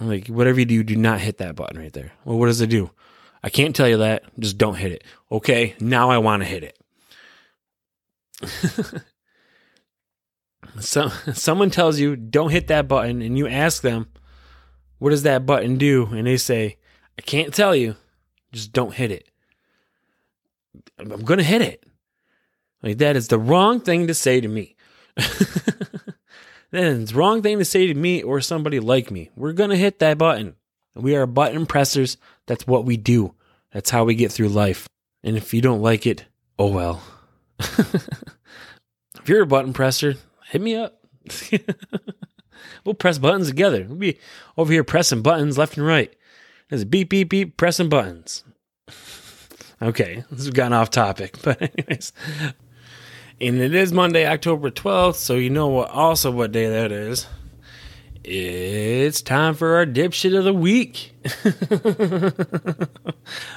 Like, 0.00 0.26
whatever 0.26 0.58
you 0.58 0.66
do, 0.66 0.82
do 0.82 0.96
not 0.96 1.20
hit 1.20 1.38
that 1.38 1.54
button 1.54 1.78
right 1.78 1.92
there. 1.92 2.10
Well, 2.24 2.36
what 2.36 2.46
does 2.46 2.60
it 2.60 2.68
do? 2.68 2.90
I 3.44 3.48
can't 3.48 3.76
tell 3.76 3.86
you 3.86 3.98
that. 3.98 4.24
Just 4.40 4.58
don't 4.58 4.74
hit 4.74 4.90
it. 4.90 5.04
Okay, 5.30 5.76
now 5.78 6.10
I 6.10 6.18
want 6.18 6.42
to 6.42 6.48
hit 6.48 6.64
it. 6.64 6.76
so, 10.80 11.10
someone 11.32 11.70
tells 11.70 12.00
you, 12.00 12.16
don't 12.16 12.50
hit 12.50 12.66
that 12.66 12.88
button, 12.88 13.22
and 13.22 13.38
you 13.38 13.46
ask 13.46 13.82
them, 13.82 14.08
what 14.98 15.10
does 15.10 15.22
that 15.22 15.46
button 15.46 15.78
do? 15.78 16.06
And 16.06 16.26
they 16.26 16.38
say, 16.38 16.78
I 17.16 17.22
can't 17.22 17.54
tell 17.54 17.76
you. 17.76 17.94
Just 18.50 18.72
don't 18.72 18.94
hit 18.94 19.12
it. 19.12 19.28
I'm 20.98 21.24
going 21.24 21.38
to 21.38 21.44
hit 21.44 21.62
it. 21.62 21.84
Like, 22.82 22.98
that 22.98 23.16
is 23.16 23.28
the 23.28 23.38
wrong 23.38 23.80
thing 23.80 24.06
to 24.06 24.14
say 24.14 24.40
to 24.40 24.48
me. 24.48 24.76
then 26.70 27.02
it's 27.02 27.12
wrong 27.12 27.42
thing 27.42 27.58
to 27.58 27.64
say 27.64 27.86
to 27.86 27.94
me 27.94 28.22
or 28.22 28.40
somebody 28.40 28.80
like 28.80 29.10
me. 29.10 29.30
We're 29.34 29.52
going 29.52 29.70
to 29.70 29.76
hit 29.76 29.98
that 29.98 30.18
button. 30.18 30.54
We 30.94 31.16
are 31.16 31.26
button 31.26 31.66
pressers. 31.66 32.16
That's 32.46 32.66
what 32.66 32.84
we 32.84 32.96
do. 32.96 33.34
That's 33.72 33.90
how 33.90 34.04
we 34.04 34.14
get 34.14 34.32
through 34.32 34.48
life. 34.48 34.88
And 35.22 35.36
if 35.36 35.52
you 35.52 35.60
don't 35.60 35.82
like 35.82 36.06
it, 36.06 36.26
oh 36.58 36.68
well. 36.68 37.02
if 37.58 38.08
you're 39.26 39.42
a 39.42 39.46
button 39.46 39.72
presser, 39.72 40.14
hit 40.48 40.60
me 40.60 40.76
up. 40.76 41.04
we'll 42.84 42.94
press 42.94 43.18
buttons 43.18 43.48
together. 43.48 43.84
We'll 43.86 43.98
be 43.98 44.18
over 44.56 44.72
here 44.72 44.84
pressing 44.84 45.22
buttons 45.22 45.58
left 45.58 45.76
and 45.76 45.86
right. 45.86 46.14
There's 46.68 46.82
a 46.82 46.86
beep, 46.86 47.10
beep, 47.10 47.30
beep, 47.30 47.56
pressing 47.56 47.88
buttons. 47.88 48.44
Okay, 49.80 50.24
this 50.30 50.44
has 50.44 50.50
gotten 50.50 50.72
off 50.72 50.90
topic, 50.90 51.36
but 51.42 51.62
anyways, 51.62 52.12
and 53.40 53.60
it 53.60 53.74
is 53.74 53.92
Monday, 53.92 54.26
October 54.26 54.70
12th, 54.70 55.14
so 55.14 55.34
you 55.34 55.50
know 55.50 55.68
what 55.68 55.90
also 55.90 56.32
what 56.32 56.50
day 56.50 56.68
that 56.68 56.90
is. 56.90 57.26
It's 58.24 59.22
time 59.22 59.54
for 59.54 59.76
our 59.76 59.86
dipshit 59.86 60.36
of 60.36 60.44
the 60.44 60.52
week. 60.52 61.12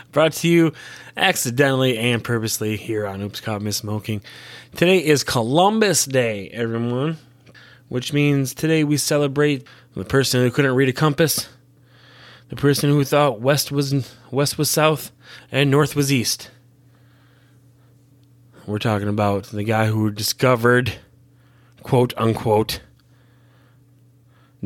Brought 0.12 0.34
to 0.34 0.48
you 0.48 0.74
accidentally 1.18 1.98
and 1.98 2.24
purposely 2.24 2.78
here 2.78 3.08
on 3.08 3.22
Oops 3.24 3.42
Caught 3.42 3.64
Me 3.64 3.72
Smoking. 3.72 4.22
Today 4.76 5.04
is 5.04 5.24
Columbus 5.24 6.06
Day, 6.06 6.50
everyone, 6.50 7.18
which 7.90 8.14
means 8.14 8.54
today 8.54 8.84
we 8.84 8.98
celebrate 8.98 9.68
the 9.96 10.06
person 10.06 10.42
who 10.42 10.52
couldn't 10.52 10.76
read 10.76 10.88
a 10.88 10.94
compass, 10.94 11.50
the 12.50 12.56
person 12.56 12.92
who 12.92 13.04
thought 13.04 13.42
west 13.42 13.72
was 13.72 14.16
west 14.30 14.60
was 14.60 14.70
south 14.70 15.12
and 15.52 15.70
north 15.72 15.96
was 15.96 16.12
east. 16.12 16.50
We're 18.66 18.80
talking 18.80 19.08
about 19.08 19.46
the 19.46 19.64
guy 19.64 19.88
who 19.88 20.12
discovered, 20.12 20.94
quote 21.84 22.14
unquote, 22.18 22.82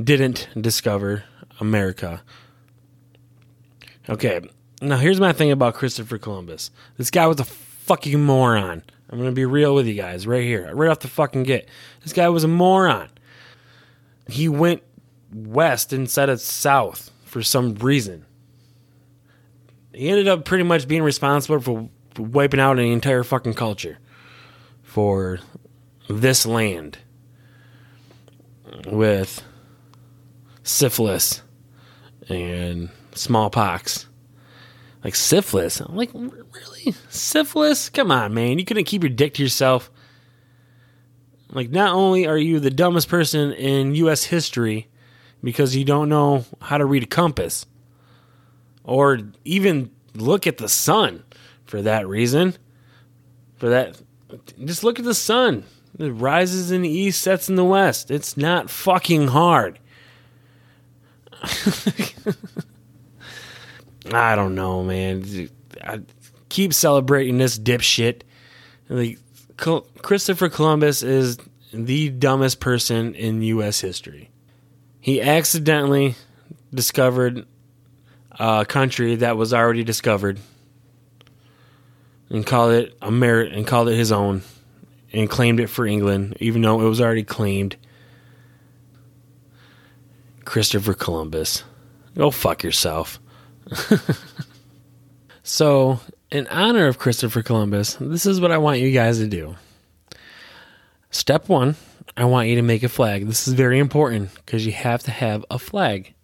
didn't 0.01 0.49
discover 0.59 1.23
America. 1.59 2.21
Okay, 4.09 4.41
now 4.81 4.97
here's 4.97 5.19
my 5.19 5.31
thing 5.33 5.51
about 5.51 5.73
Christopher 5.73 6.17
Columbus. 6.17 6.69
This 6.97 7.09
guy 7.09 7.25
was 7.27 7.39
a 7.39 7.45
fucking 7.45 8.21
moron. 8.21 8.83
I'm 9.09 9.17
gonna 9.17 9.31
be 9.31 9.45
real 9.45 9.73
with 9.73 9.87
you 9.87 9.93
guys 9.93 10.27
right 10.27 10.43
here, 10.43 10.73
right 10.75 10.89
off 10.89 10.99
the 10.99 11.07
fucking 11.07 11.43
get. 11.43 11.69
This 12.03 12.13
guy 12.13 12.27
was 12.29 12.43
a 12.43 12.47
moron. 12.49 13.09
he 14.27 14.49
went 14.49 14.81
west 15.33 15.93
instead 15.93 16.29
of 16.29 16.41
south 16.41 17.11
for 17.25 17.41
some 17.43 17.75
reason. 17.75 18.25
He 19.95 20.09
ended 20.09 20.27
up 20.27 20.45
pretty 20.45 20.63
much 20.63 20.87
being 20.87 21.03
responsible 21.03 21.59
for 21.59 21.89
wiping 22.17 22.59
out 22.59 22.79
an 22.79 22.85
entire 22.85 23.23
fucking 23.23 23.53
culture 23.53 23.97
for 24.83 25.39
this 26.09 26.45
land 26.45 26.97
with 28.87 29.43
syphilis 30.63 31.41
and 32.27 32.89
smallpox. 33.13 34.07
Like 35.03 35.15
syphilis. 35.15 35.79
I'm 35.79 35.95
like, 35.95 36.13
really? 36.13 36.95
Syphilis? 37.09 37.89
Come 37.89 38.11
on, 38.11 38.33
man. 38.33 38.57
You 38.59 38.65
couldn't 38.65 38.85
keep 38.85 39.03
your 39.03 39.11
dick 39.11 39.35
to 39.35 39.43
yourself. 39.43 39.91
Like, 41.51 41.69
not 41.69 41.93
only 41.93 42.25
are 42.25 42.37
you 42.37 42.59
the 42.59 42.71
dumbest 42.71 43.07
person 43.07 43.53
in 43.53 43.95
U.S. 43.95 44.25
history 44.25 44.87
because 45.43 45.75
you 45.75 45.85
don't 45.85 46.09
know 46.09 46.43
how 46.59 46.79
to 46.79 46.85
read 46.85 47.03
a 47.03 47.07
compass 47.07 47.67
or 48.85 49.19
even 49.43 49.91
look 50.13 50.47
at 50.47 50.57
the 50.57 50.69
sun 50.69 51.23
for 51.65 51.81
that 51.81 52.07
reason. 52.07 52.55
For 53.57 53.69
that, 53.69 54.01
just 54.63 54.83
look 54.83 54.99
at 54.99 55.05
the 55.05 55.13
sun. 55.13 55.65
It 55.97 56.09
rises 56.09 56.71
in 56.71 56.81
the 56.81 56.89
east, 56.89 57.21
sets 57.21 57.47
in 57.49 57.55
the 57.55 57.63
west. 57.63 58.11
It's 58.11 58.35
not 58.35 58.69
fucking 58.69 59.29
hard. 59.29 59.79
I 64.13 64.35
don't 64.35 64.55
know, 64.55 64.83
man. 64.83 65.49
I 65.83 66.01
keep 66.49 66.73
celebrating 66.73 67.37
this 67.37 67.57
dipshit. 67.57 68.21
Like 68.89 69.19
Christopher 69.57 70.49
Columbus 70.49 71.01
is 71.01 71.37
the 71.73 72.09
dumbest 72.09 72.59
person 72.59 73.15
in 73.15 73.41
U.S. 73.41 73.79
history. 73.81 74.31
He 74.99 75.21
accidentally 75.21 76.15
discovered 76.73 77.45
a 78.39 78.65
country 78.65 79.15
that 79.17 79.37
was 79.37 79.53
already 79.53 79.83
discovered 79.83 80.39
and 82.29 82.45
called 82.45 82.71
it 82.73 82.97
a 83.01 83.11
merit 83.11 83.53
and 83.53 83.67
called 83.67 83.89
it 83.89 83.95
his 83.95 84.11
own 84.11 84.41
and 85.13 85.29
claimed 85.29 85.59
it 85.59 85.67
for 85.67 85.85
England, 85.85 86.37
even 86.39 86.61
though 86.61 86.81
it 86.81 86.89
was 86.89 87.01
already 87.01 87.23
claimed. 87.23 87.77
Christopher 90.43 90.93
Columbus. 90.93 91.63
Go 92.15 92.31
fuck 92.31 92.63
yourself. 92.63 93.19
so, 95.43 95.99
in 96.31 96.47
honor 96.47 96.87
of 96.87 96.99
Christopher 96.99 97.41
Columbus, 97.41 97.97
this 97.99 98.25
is 98.25 98.39
what 98.39 98.51
I 98.51 98.57
want 98.57 98.79
you 98.79 98.91
guys 98.91 99.17
to 99.17 99.27
do. 99.27 99.55
Step 101.09 101.49
one, 101.49 101.75
I 102.15 102.25
want 102.25 102.49
you 102.49 102.55
to 102.55 102.61
make 102.61 102.83
a 102.83 102.89
flag. 102.89 103.25
This 103.25 103.47
is 103.47 103.53
very 103.53 103.79
important 103.79 104.33
because 104.35 104.65
you 104.65 104.71
have 104.71 105.03
to 105.03 105.11
have 105.11 105.45
a 105.49 105.59
flag. 105.59 106.14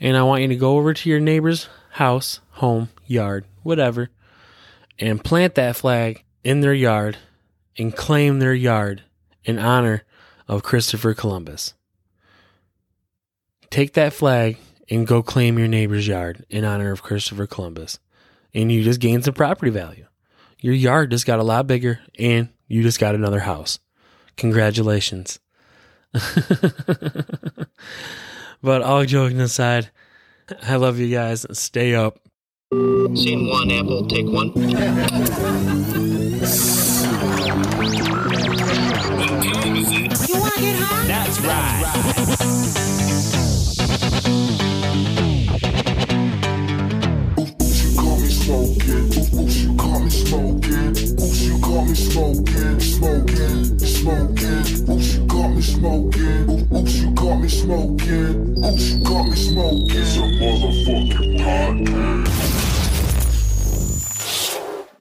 And 0.00 0.16
I 0.16 0.22
want 0.22 0.42
you 0.42 0.48
to 0.48 0.56
go 0.56 0.76
over 0.76 0.92
to 0.92 1.08
your 1.08 1.20
neighbor's 1.20 1.68
house, 1.92 2.40
home, 2.50 2.88
yard, 3.06 3.44
whatever, 3.62 4.10
and 4.98 5.22
plant 5.22 5.54
that 5.54 5.76
flag 5.76 6.24
in 6.42 6.60
their 6.60 6.74
yard 6.74 7.16
and 7.78 7.94
claim 7.94 8.38
their 8.38 8.54
yard 8.54 9.02
in 9.44 9.58
honor 9.58 10.04
of 10.48 10.62
Christopher 10.62 11.14
Columbus. 11.14 11.74
Take 13.70 13.94
that 13.94 14.12
flag 14.12 14.58
and 14.88 15.06
go 15.06 15.22
claim 15.22 15.58
your 15.58 15.68
neighbor's 15.68 16.06
yard 16.06 16.44
in 16.50 16.64
honor 16.64 16.92
of 16.92 17.02
Christopher 17.02 17.46
Columbus. 17.46 17.98
And 18.52 18.70
you 18.70 18.84
just 18.84 19.00
gain 19.00 19.22
some 19.22 19.34
property 19.34 19.70
value. 19.70 20.06
Your 20.60 20.74
yard 20.74 21.10
just 21.10 21.26
got 21.26 21.40
a 21.40 21.44
lot 21.44 21.66
bigger 21.66 22.00
and 22.18 22.48
you 22.68 22.82
just 22.82 23.00
got 23.00 23.14
another 23.14 23.40
house. 23.40 23.78
Congratulations. 24.36 25.40
but 28.64 28.80
all 28.82 29.04
joking 29.04 29.40
aside, 29.40 29.90
I 30.62 30.76
love 30.76 30.98
you 30.98 31.14
guys. 31.14 31.44
Stay 31.52 31.94
up. 31.94 32.18
Scene 32.72 33.46
one, 33.48 33.70
Apple, 33.70 34.06
take 34.06 34.24
one. 34.26 34.52
You 34.56 34.62
want 40.40 40.54
to 40.54 40.60
get 40.60 40.78
hot? 40.80 41.06
That's 41.06 41.38
right. 41.40 41.84
Oops, 47.38 47.84
you 47.84 47.90
caught 47.96 48.18
me 48.20 48.28
smoking. 48.30 49.12
Oops, 49.40 49.56
you 49.60 49.76
caught 49.76 50.02
me 50.02 50.10
smoking. 50.10 50.90
Oops, 50.90 51.40
you 51.42 51.58
caught 51.60 51.86
me 51.86 51.94
smoking, 51.94 52.80
smoking, 52.80 53.78
smoking. 53.78 54.90
Oops, 54.90 55.14
you 55.14 55.26
caught 55.26 55.50
me 55.50 55.60
smoking. 55.62 56.68
Oops, 56.74 56.94
you 56.94 57.13
caught 57.24 57.40
me 57.40 57.48
smoking. 57.48 58.64
Oops, 58.64 58.90
you 58.90 59.04
caught 59.04 59.28
me 59.28 59.36
smoking. 59.36 59.96
It's 59.96 60.16
a 60.16 60.20
motherfucking 60.20 61.40
podcast. 61.40 62.63